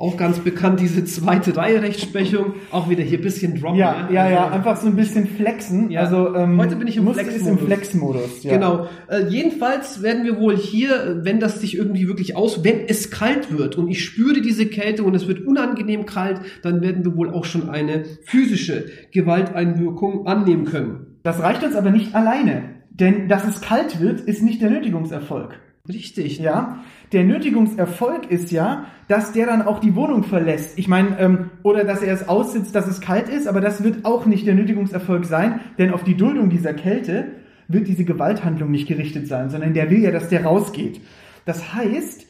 auch 0.00 0.16
ganz 0.16 0.38
bekannt 0.38 0.80
diese 0.80 1.04
zweite 1.04 1.54
Reihe 1.54 1.82
Rechtsprechung, 1.82 2.54
auch 2.70 2.88
wieder 2.88 3.02
hier 3.02 3.18
ein 3.18 3.22
bisschen 3.22 3.60
droppen. 3.60 3.78
Ja, 3.78 4.08
ja, 4.10 4.30
ja, 4.30 4.44
Also- 4.44 4.54
einfach 4.54 4.76
so 4.78 4.86
ein 4.86 4.96
bisschen 4.96 5.26
flexen. 5.26 5.90
Ja. 5.90 6.00
Also 6.00 6.34
ähm, 6.34 6.58
Heute 6.58 6.76
bin 6.76 6.88
ich 6.88 6.96
im 6.96 7.06
ist 7.06 7.18
im 7.18 7.24
Flex-Modus. 7.26 7.64
Flex-Modus. 7.66 8.42
Ja. 8.42 8.54
Genau. 8.54 8.86
Äh, 9.08 9.28
jedenfalls 9.28 10.02
werden 10.02 10.24
wir 10.24 10.38
wohl 10.40 10.56
hier, 10.56 11.20
wenn 11.22 11.38
das 11.38 11.60
sich 11.60 11.76
irgendwie 11.76 12.08
wirklich 12.08 12.34
aus, 12.34 12.64
wenn 12.64 12.80
es 12.88 13.10
kalt 13.10 13.56
wird 13.56 13.76
und 13.76 13.88
ich 13.88 14.02
spüre 14.02 14.40
diese 14.40 14.64
Kälte 14.64 15.04
und 15.04 15.14
es 15.14 15.28
wird 15.28 15.46
unangenehm 15.46 16.06
kalt, 16.06 16.40
dann 16.62 16.80
werden 16.80 17.04
wir 17.04 17.14
wohl 17.14 17.28
auch 17.30 17.44
schon 17.44 17.68
eine 17.68 18.04
physische 18.24 18.86
Gewalteinwirkung 19.12 20.26
annehmen 20.26 20.64
können. 20.64 21.18
Das 21.22 21.40
reicht 21.40 21.62
uns 21.62 21.76
aber 21.76 21.90
nicht 21.90 22.14
alleine, 22.14 22.62
denn 22.90 23.28
dass 23.28 23.46
es 23.46 23.60
kalt 23.60 24.00
wird, 24.00 24.20
ist 24.20 24.42
nicht 24.42 24.62
der 24.62 24.70
Nötigungserfolg. 24.70 25.58
Richtig. 25.88 26.38
Ja, 26.38 26.84
der 27.12 27.24
Nötigungserfolg 27.24 28.30
ist 28.30 28.52
ja, 28.52 28.86
dass 29.08 29.32
der 29.32 29.46
dann 29.46 29.62
auch 29.62 29.80
die 29.80 29.94
Wohnung 29.94 30.24
verlässt. 30.24 30.78
Ich 30.78 30.88
meine, 30.88 31.18
ähm, 31.18 31.50
oder 31.62 31.84
dass 31.84 32.02
er 32.02 32.14
es 32.14 32.28
aussitzt, 32.28 32.74
dass 32.74 32.86
es 32.86 33.00
kalt 33.00 33.28
ist, 33.28 33.48
aber 33.48 33.60
das 33.60 33.82
wird 33.82 34.04
auch 34.04 34.26
nicht 34.26 34.46
der 34.46 34.54
Nötigungserfolg 34.54 35.24
sein, 35.24 35.60
denn 35.78 35.92
auf 35.92 36.04
die 36.04 36.16
Duldung 36.16 36.50
dieser 36.50 36.74
Kälte 36.74 37.32
wird 37.66 37.88
diese 37.88 38.04
Gewalthandlung 38.04 38.70
nicht 38.70 38.88
gerichtet 38.88 39.26
sein, 39.26 39.48
sondern 39.48 39.74
der 39.74 39.90
will 39.90 40.00
ja, 40.00 40.10
dass 40.10 40.28
der 40.28 40.44
rausgeht. 40.44 41.00
Das 41.44 41.74
heißt, 41.74 42.26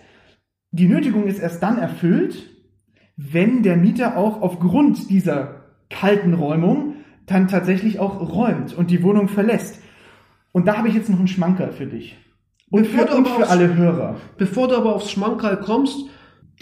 die 0.71 0.87
Nötigung 0.87 1.27
ist 1.27 1.41
erst 1.41 1.63
dann 1.63 1.79
erfüllt, 1.79 2.51
wenn 3.17 3.63
der 3.63 3.77
Mieter 3.77 4.17
auch 4.17 4.41
aufgrund 4.41 5.11
dieser 5.11 5.65
kalten 5.91 6.35
Räumung 6.35 6.95
dann 7.27 7.49
tatsächlich 7.49 7.99
auch 7.99 8.21
räumt 8.33 8.75
und 8.75 8.91
die 8.91 9.03
Wohnung 9.03 9.29
verlässt. 9.29 9.81
Und 10.53 10.67
da 10.67 10.77
habe 10.79 10.89
ich 10.89 10.95
jetzt 10.95 11.11
noch 11.11 11.19
einen 11.19 11.29
Schmankerl 11.29 11.73
für 11.73 11.87
dich. 11.87 12.17
Und 12.71 12.83
Bevor 12.91 13.07
für, 13.09 13.17
und 13.17 13.29
für 13.29 13.35
aufs- 13.43 13.51
alle 13.51 13.75
Hörer. 13.77 14.17
Bevor 14.39 14.69
du 14.69 14.77
aber 14.77 14.95
aufs 14.95 15.11
Schmankerl 15.11 15.57
kommst, 15.59 15.99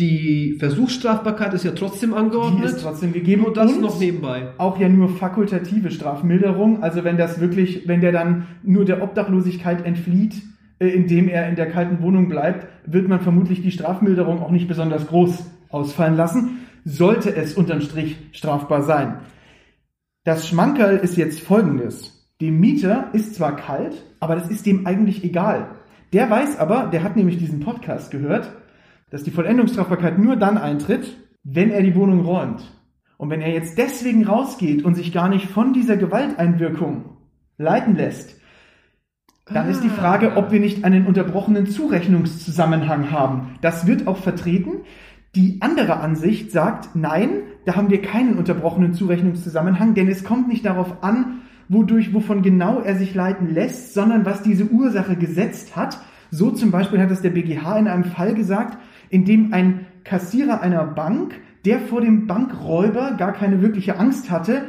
die 0.00 0.56
Versuchsstrafbarkeit 0.60 1.54
ist 1.54 1.64
ja 1.64 1.72
trotzdem 1.72 2.10
Die 2.10 2.16
angeordnet. 2.16 2.64
ist 2.66 2.82
trotzdem 2.82 3.12
gegeben. 3.12 3.42
Nur 3.42 3.52
das 3.52 3.72
und 3.72 3.80
noch 3.82 3.98
nebenbei. 3.98 4.52
Auch 4.56 4.78
ja 4.78 4.88
nur 4.88 5.08
fakultative 5.08 5.90
Strafmilderung. 5.90 6.82
Also 6.82 7.02
wenn 7.04 7.16
das 7.18 7.40
wirklich, 7.40 7.86
wenn 7.88 8.00
der 8.00 8.12
dann 8.12 8.46
nur 8.62 8.84
der 8.84 9.02
Obdachlosigkeit 9.02 9.84
entflieht, 9.84 10.40
äh, 10.78 10.86
indem 10.88 11.28
er 11.28 11.48
in 11.48 11.56
der 11.56 11.68
kalten 11.68 12.00
Wohnung 12.00 12.28
bleibt, 12.28 12.68
wird 12.86 13.08
man 13.08 13.20
vermutlich 13.20 13.60
die 13.62 13.72
Strafmilderung 13.72 14.40
auch 14.40 14.52
nicht 14.52 14.68
besonders 14.68 15.08
groß 15.08 15.44
ausfallen 15.70 16.16
lassen. 16.16 16.58
Sollte 16.84 17.34
es 17.34 17.54
unterm 17.54 17.80
Strich 17.80 18.16
strafbar 18.32 18.82
sein. 18.82 19.16
Das 20.24 20.46
Schmankerl 20.48 20.96
ist 20.98 21.16
jetzt 21.16 21.40
folgendes. 21.40 22.28
Dem 22.40 22.60
Mieter 22.60 23.08
ist 23.14 23.34
zwar 23.34 23.56
kalt, 23.56 24.04
aber 24.20 24.36
das 24.36 24.48
ist 24.48 24.64
dem 24.64 24.86
eigentlich 24.86 25.24
egal. 25.24 25.70
Der 26.12 26.30
weiß 26.30 26.58
aber, 26.58 26.88
der 26.92 27.02
hat 27.02 27.16
nämlich 27.16 27.38
diesen 27.38 27.60
Podcast 27.60 28.10
gehört, 28.10 28.50
dass 29.10 29.24
die 29.24 29.30
Vollendungsstrafbarkeit 29.30 30.18
nur 30.18 30.36
dann 30.36 30.58
eintritt, 30.58 31.16
wenn 31.44 31.70
er 31.70 31.82
die 31.82 31.94
Wohnung 31.94 32.20
räumt. 32.20 32.72
Und 33.16 33.30
wenn 33.30 33.40
er 33.40 33.52
jetzt 33.52 33.78
deswegen 33.78 34.26
rausgeht 34.26 34.84
und 34.84 34.94
sich 34.94 35.12
gar 35.12 35.28
nicht 35.28 35.46
von 35.46 35.72
dieser 35.72 35.96
Gewalteinwirkung 35.96 37.16
leiten 37.58 37.96
lässt, 37.96 38.38
dann 39.52 39.68
ist 39.68 39.82
die 39.82 39.88
Frage, 39.88 40.36
ob 40.36 40.52
wir 40.52 40.60
nicht 40.60 40.84
einen 40.84 41.06
unterbrochenen 41.06 41.66
Zurechnungszusammenhang 41.66 43.10
haben. 43.10 43.56
Das 43.62 43.86
wird 43.86 44.06
auch 44.06 44.18
vertreten. 44.18 44.82
Die 45.34 45.60
andere 45.60 46.00
Ansicht 46.00 46.52
sagt, 46.52 46.94
nein, 46.94 47.42
da 47.64 47.74
haben 47.74 47.90
wir 47.90 48.02
keinen 48.02 48.38
unterbrochenen 48.38 48.94
Zurechnungszusammenhang, 48.94 49.94
denn 49.94 50.08
es 50.08 50.24
kommt 50.24 50.48
nicht 50.48 50.64
darauf 50.64 51.02
an, 51.02 51.42
wodurch, 51.68 52.14
wovon 52.14 52.42
genau 52.42 52.80
er 52.80 52.96
sich 52.96 53.14
leiten 53.14 53.52
lässt, 53.52 53.94
sondern 53.94 54.24
was 54.24 54.42
diese 54.42 54.64
Ursache 54.64 55.16
gesetzt 55.16 55.76
hat. 55.76 55.98
So 56.30 56.50
zum 56.50 56.70
Beispiel 56.70 57.00
hat 57.00 57.10
es 57.10 57.22
der 57.22 57.30
BGH 57.30 57.78
in 57.78 57.88
einem 57.88 58.04
Fall 58.04 58.34
gesagt, 58.34 58.78
in 59.10 59.24
dem 59.24 59.52
ein 59.52 59.86
Kassierer 60.04 60.60
einer 60.60 60.84
Bank, 60.84 61.34
der 61.64 61.80
vor 61.80 62.00
dem 62.00 62.26
Bankräuber 62.26 63.12
gar 63.18 63.32
keine 63.32 63.60
wirkliche 63.62 63.98
Angst 63.98 64.30
hatte, 64.30 64.62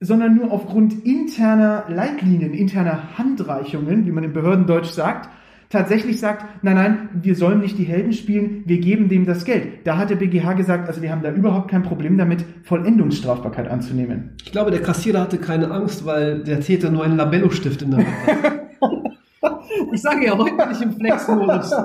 sondern 0.00 0.34
nur 0.34 0.50
aufgrund 0.50 1.04
interner 1.04 1.84
Leitlinien, 1.88 2.54
interner 2.54 3.18
Handreichungen, 3.18 4.06
wie 4.06 4.12
man 4.12 4.24
im 4.24 4.32
Behördendeutsch 4.32 4.90
sagt, 4.90 5.28
tatsächlich 5.70 6.20
sagt, 6.20 6.44
nein, 6.62 6.74
nein, 6.74 7.08
wir 7.22 7.34
sollen 7.34 7.60
nicht 7.60 7.78
die 7.78 7.84
Helden 7.84 8.12
spielen, 8.12 8.62
wir 8.66 8.78
geben 8.80 9.08
dem 9.08 9.24
das 9.24 9.44
Geld. 9.44 9.86
Da 9.86 9.96
hat 9.96 10.10
der 10.10 10.16
BGH 10.16 10.52
gesagt, 10.54 10.88
also 10.88 11.00
wir 11.00 11.10
haben 11.10 11.22
da 11.22 11.32
überhaupt 11.32 11.70
kein 11.70 11.82
Problem 11.82 12.18
damit, 12.18 12.44
Vollendungsstrafbarkeit 12.64 13.68
anzunehmen. 13.68 14.32
Ich 14.44 14.52
glaube, 14.52 14.70
der 14.70 14.82
Kassierer 14.82 15.20
hatte 15.22 15.38
keine 15.38 15.70
Angst, 15.70 16.04
weil 16.04 16.42
der 16.44 16.60
Täter 16.60 16.90
nur 16.90 17.04
einen 17.04 17.16
Labello-Stift 17.16 17.82
in 17.82 17.90
der 17.92 17.98
Hand 18.00 18.08
hat. 18.26 18.60
Ich 19.92 20.02
sage 20.02 20.26
ja, 20.26 20.38
heute 20.38 20.54
bin 20.56 20.66
ich 20.70 20.82
im 20.82 20.92
Flex-Modus. 20.92 21.72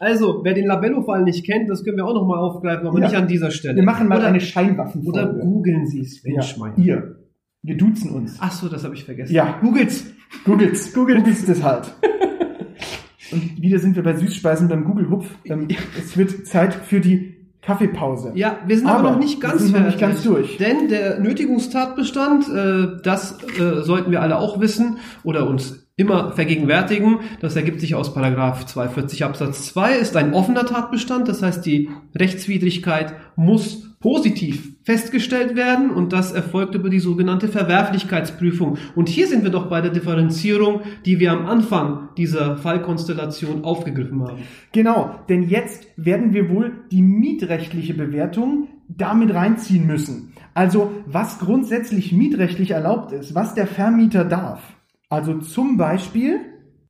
Also, 0.00 0.40
wer 0.44 0.54
den 0.54 0.66
Labello-Fall 0.66 1.22
nicht 1.22 1.46
kennt, 1.46 1.70
das 1.70 1.84
können 1.84 1.96
wir 1.96 2.04
auch 2.04 2.14
nochmal 2.14 2.38
aufgreifen, 2.38 2.86
aber 2.86 2.98
Ja. 2.98 3.06
nicht 3.06 3.16
an 3.16 3.26
dieser 3.28 3.50
Stelle. 3.50 3.76
Wir 3.76 3.82
machen 3.82 4.08
mal 4.08 4.18
oder, 4.18 4.26
eine 4.26 4.40
Scheinwaffenfolge. 4.40 5.08
Oder 5.20 5.32
googeln 5.32 5.86
Sie 5.86 6.00
es, 6.00 6.22
ja, 6.22 6.32
Menschmeier. 6.32 6.72
ihr. 6.76 7.16
Wir 7.62 7.76
duzen 7.76 8.10
uns. 8.10 8.36
Ach 8.40 8.52
so, 8.52 8.68
das 8.68 8.84
habe 8.84 8.94
ich 8.94 9.04
vergessen. 9.04 9.32
Ja. 9.32 9.58
Googelt's. 9.62 10.04
Googles, 10.44 10.92
Googles 10.92 11.46
das 11.46 11.62
halt. 11.62 11.94
Und 13.34 13.60
wieder 13.62 13.78
sind 13.78 13.96
wir 13.96 14.02
bei 14.02 14.14
Süßspeisen 14.14 14.68
beim 14.68 14.84
Google-Hupf. 14.84 15.26
Ähm, 15.44 15.68
es 15.98 16.16
wird 16.16 16.46
Zeit 16.46 16.74
für 16.74 17.00
die 17.00 17.34
Kaffeepause. 17.62 18.32
Ja, 18.34 18.58
wir 18.66 18.76
sind 18.76 18.86
aber, 18.86 19.00
Aber 19.00 19.10
noch 19.12 19.18
nicht 19.18 19.42
wir 19.42 19.48
ganz 19.48 19.62
sind 19.62 19.72
noch 19.72 19.78
fertig. 19.80 19.94
nicht 19.94 20.00
ganz 20.00 20.22
durch. 20.22 20.56
Denn 20.58 20.88
der 20.88 21.18
Nötigungstatbestand, 21.20 22.48
äh, 22.48 23.02
das 23.02 23.38
äh, 23.58 23.82
sollten 23.82 24.10
wir 24.10 24.20
alle 24.22 24.38
auch 24.38 24.60
wissen 24.60 24.98
oder 25.22 25.48
uns 25.48 25.88
immer 25.96 26.32
vergegenwärtigen. 26.32 27.20
Das 27.40 27.56
ergibt 27.56 27.80
sich 27.80 27.94
aus 27.94 28.12
Paragraph 28.12 28.66
240 28.66 29.24
Absatz 29.24 29.66
2, 29.66 29.96
ist 29.96 30.16
ein 30.16 30.34
offener 30.34 30.66
Tatbestand. 30.66 31.28
Das 31.28 31.42
heißt, 31.42 31.64
die 31.64 31.88
Rechtswidrigkeit 32.14 33.14
muss 33.36 33.93
positiv 34.04 34.76
festgestellt 34.82 35.56
werden 35.56 35.88
und 35.88 36.12
das 36.12 36.30
erfolgt 36.30 36.74
über 36.74 36.90
die 36.90 36.98
sogenannte 36.98 37.48
Verwerflichkeitsprüfung. 37.48 38.76
Und 38.94 39.08
hier 39.08 39.26
sind 39.26 39.44
wir 39.44 39.50
doch 39.50 39.70
bei 39.70 39.80
der 39.80 39.92
Differenzierung, 39.92 40.82
die 41.06 41.20
wir 41.20 41.32
am 41.32 41.46
Anfang 41.46 42.10
dieser 42.18 42.58
Fallkonstellation 42.58 43.64
aufgegriffen 43.64 44.22
haben. 44.22 44.42
Genau, 44.72 45.20
denn 45.30 45.44
jetzt 45.44 45.86
werden 45.96 46.34
wir 46.34 46.50
wohl 46.50 46.84
die 46.92 47.00
mietrechtliche 47.00 47.94
Bewertung 47.94 48.68
damit 48.88 49.32
reinziehen 49.32 49.86
müssen. 49.86 50.34
Also 50.52 50.92
was 51.06 51.38
grundsätzlich 51.38 52.12
mietrechtlich 52.12 52.72
erlaubt 52.72 53.10
ist, 53.12 53.34
was 53.34 53.54
der 53.54 53.66
Vermieter 53.66 54.26
darf. 54.26 54.60
Also 55.08 55.38
zum 55.38 55.78
Beispiel, 55.78 56.40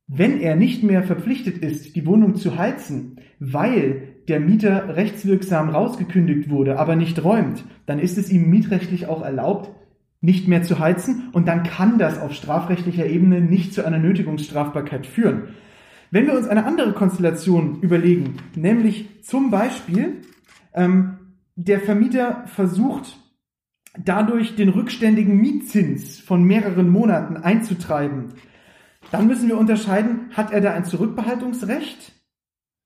wenn 0.07 0.39
er 0.39 0.55
nicht 0.55 0.83
mehr 0.83 1.03
verpflichtet 1.03 1.57
ist, 1.57 1.95
die 1.95 2.05
Wohnung 2.05 2.35
zu 2.35 2.57
heizen, 2.57 3.17
weil 3.39 4.15
der 4.27 4.39
Mieter 4.39 4.95
rechtswirksam 4.95 5.69
rausgekündigt 5.69 6.49
wurde, 6.49 6.79
aber 6.79 6.95
nicht 6.95 7.23
räumt, 7.23 7.63
dann 7.85 7.99
ist 7.99 8.17
es 8.17 8.31
ihm 8.31 8.49
mietrechtlich 8.49 9.07
auch 9.07 9.23
erlaubt, 9.23 9.71
nicht 10.21 10.47
mehr 10.47 10.63
zu 10.63 10.79
heizen 10.79 11.29
und 11.33 11.47
dann 11.47 11.63
kann 11.63 11.99
das 11.99 12.19
auf 12.19 12.33
strafrechtlicher 12.33 13.05
Ebene 13.05 13.41
nicht 13.41 13.73
zu 13.73 13.85
einer 13.85 13.99
Nötigungsstrafbarkeit 13.99 15.05
führen. 15.05 15.49
Wenn 16.11 16.27
wir 16.27 16.33
uns 16.33 16.47
eine 16.47 16.65
andere 16.65 16.93
Konstellation 16.93 17.81
überlegen, 17.81 18.37
nämlich 18.55 19.09
zum 19.21 19.51
Beispiel 19.51 20.21
ähm, 20.73 21.17
der 21.55 21.79
Vermieter 21.79 22.43
versucht 22.47 23.17
dadurch 23.97 24.55
den 24.55 24.69
rückständigen 24.69 25.37
Mietzins 25.37 26.19
von 26.19 26.43
mehreren 26.43 26.89
Monaten 26.89 27.37
einzutreiben, 27.37 28.33
dann 29.11 29.27
müssen 29.27 29.47
wir 29.47 29.57
unterscheiden, 29.57 30.31
hat 30.31 30.51
er 30.51 30.61
da 30.61 30.73
ein 30.73 30.85
Zurückbehaltungsrecht 30.85 32.13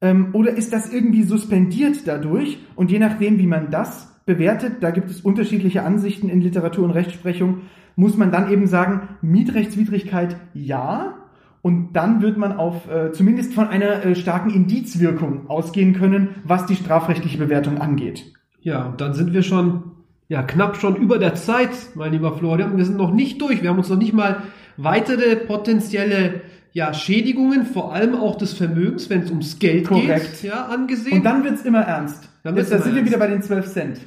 ähm, 0.02 0.30
oder 0.34 0.52
ist 0.52 0.74
das 0.74 0.92
irgendwie 0.92 1.24
suspendiert 1.24 2.08
dadurch? 2.08 2.60
Und 2.76 2.92
je 2.92 3.00
nachdem, 3.00 3.38
wie 3.38 3.48
man 3.48 3.70
das 3.72 4.22
bewertet, 4.26 4.78
da 4.82 4.92
gibt 4.92 5.10
es 5.10 5.22
unterschiedliche 5.22 5.84
Ansichten 5.84 6.30
in 6.30 6.42
Literatur 6.42 6.86
und 6.86 6.92
Rechtsprechung, 6.92 7.62
muss 7.96 8.16
man 8.16 8.32
dann 8.32 8.52
eben 8.52 8.68
sagen, 8.68 9.10
Mietrechtswidrigkeit 9.22 10.38
ja. 10.54 11.16
Und 11.62 11.94
dann 11.94 12.22
wird 12.22 12.38
man 12.38 12.54
auf 12.54 12.90
äh, 12.90 13.12
zumindest 13.12 13.54
von 13.54 13.68
einer 13.68 14.06
äh, 14.06 14.16
starken 14.16 14.50
Indizwirkung 14.50 15.50
ausgehen 15.50 15.94
können, 15.94 16.30
was 16.46 16.66
die 16.66 16.76
strafrechtliche 16.76 17.38
Bewertung 17.38 17.80
angeht. 17.80 18.32
Ja, 18.62 18.86
und 18.86 19.02
dann 19.02 19.14
sind 19.14 19.34
wir 19.34 19.44
schon 19.44 19.89
ja 20.30 20.44
knapp 20.44 20.78
schon 20.78 20.96
über 20.96 21.18
der 21.18 21.36
Zeit, 21.36 21.72
mein 21.96 22.14
lieber 22.14 22.38
Florian. 22.38 22.78
Wir 22.78 22.86
sind 22.86 22.98
noch 22.98 23.12
nicht 23.12 23.42
durch. 23.42 23.62
Wir 23.62 23.72
haben 23.72 23.80
uns 23.80 23.90
noch 23.90 23.98
nicht 23.98 24.14
mal 24.14 24.44
weitere 24.78 25.36
potenzielle 25.36 26.42
ja, 26.72 26.94
Schädigungen, 26.94 27.66
vor 27.66 27.94
allem 27.94 28.16
auch 28.16 28.38
des 28.38 28.54
Vermögens, 28.54 29.10
wenn 29.10 29.22
es 29.22 29.32
ums 29.32 29.58
Geld 29.58 29.88
Korrekt. 29.88 30.42
geht, 30.42 30.52
ja, 30.52 30.66
angesehen. 30.68 31.18
Und 31.18 31.24
dann 31.26 31.44
wird's 31.44 31.64
immer 31.64 31.82
ernst. 31.82 32.30
Dann 32.44 32.56
Jetzt, 32.56 32.70
wird's 32.70 32.70
da 32.70 32.76
immer 32.76 32.84
sind 32.86 32.94
wir 32.94 33.00
ernst. 33.00 33.12
wieder 33.12 33.20
bei 33.20 33.28
den 33.28 33.42
12 33.42 33.74
Cent. 33.74 34.02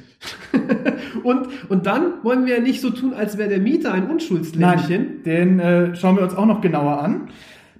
und, 1.23 1.47
und 1.69 1.85
dann 1.85 2.23
wollen 2.23 2.45
wir 2.45 2.55
ja 2.55 2.61
nicht 2.61 2.79
so 2.79 2.89
tun, 2.89 3.13
als 3.13 3.37
wäre 3.37 3.49
der 3.49 3.59
Mieter 3.59 3.93
ein 3.93 4.09
Unschuldslämmchen. 4.09 5.01
Nein, 5.01 5.23
den 5.25 5.59
äh, 5.59 5.95
schauen 5.97 6.15
wir 6.15 6.23
uns 6.23 6.33
auch 6.33 6.45
noch 6.45 6.61
genauer 6.61 7.01
an. 7.01 7.29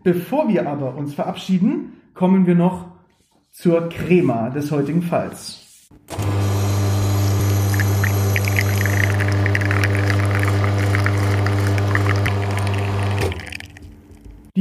Bevor 0.03 0.49
wir 0.49 0.67
aber 0.67 0.97
uns 0.97 1.13
verabschieden, 1.13 1.93
kommen 2.13 2.45
wir 2.45 2.56
noch 2.56 2.88
zur 3.53 3.88
Crema 3.88 4.49
des 4.49 4.69
heutigen 4.69 5.01
Falls. 5.01 5.89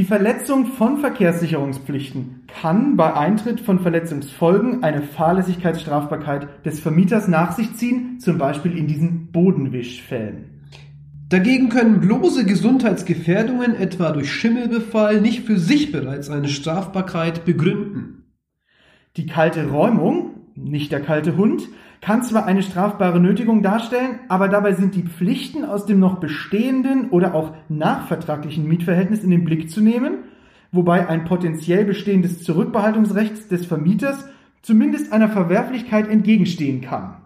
Die 0.02 0.08
Verletzung 0.08 0.66
von 0.66 0.98
Verkehrssicherungspflichten 0.98 2.42
kann 2.48 2.96
bei 2.96 3.14
Eintritt 3.14 3.60
von 3.60 3.78
Verletzungsfolgen 3.78 4.82
eine 4.82 5.00
Fahrlässigkeitsstrafbarkeit 5.00 6.48
des 6.66 6.80
Vermieters 6.80 7.28
nach 7.28 7.52
sich 7.52 7.76
ziehen, 7.76 8.18
zum 8.18 8.36
Beispiel 8.36 8.76
in 8.76 8.88
diesen 8.88 9.30
Bodenwischfällen. 9.30 10.64
Dagegen 11.28 11.68
können 11.68 12.00
bloße 12.00 12.44
Gesundheitsgefährdungen, 12.44 13.76
etwa 13.76 14.10
durch 14.10 14.32
Schimmelbefall, 14.32 15.20
nicht 15.20 15.44
für 15.44 15.56
sich 15.56 15.92
bereits 15.92 16.30
eine 16.30 16.48
Strafbarkeit 16.48 17.44
begründen. 17.44 18.24
Die 19.16 19.26
kalte 19.26 19.70
Räumung, 19.70 20.30
nicht 20.56 20.90
der 20.90 21.00
kalte 21.00 21.36
Hund, 21.36 21.68
kann 22.02 22.24
zwar 22.24 22.46
eine 22.46 22.64
strafbare 22.64 23.20
Nötigung 23.20 23.62
darstellen, 23.62 24.18
aber 24.28 24.48
dabei 24.48 24.74
sind 24.74 24.96
die 24.96 25.04
Pflichten 25.04 25.64
aus 25.64 25.86
dem 25.86 26.00
noch 26.00 26.18
bestehenden 26.18 27.10
oder 27.10 27.32
auch 27.34 27.54
nachvertraglichen 27.68 28.66
Mietverhältnis 28.66 29.22
in 29.22 29.30
den 29.30 29.44
Blick 29.44 29.70
zu 29.70 29.80
nehmen, 29.80 30.24
wobei 30.72 31.08
ein 31.08 31.24
potenziell 31.24 31.84
bestehendes 31.84 32.42
Zurückbehaltungsrecht 32.42 33.50
des 33.52 33.66
Vermieters 33.66 34.28
zumindest 34.62 35.12
einer 35.12 35.28
Verwerflichkeit 35.28 36.08
entgegenstehen 36.08 36.80
kann. 36.80 37.18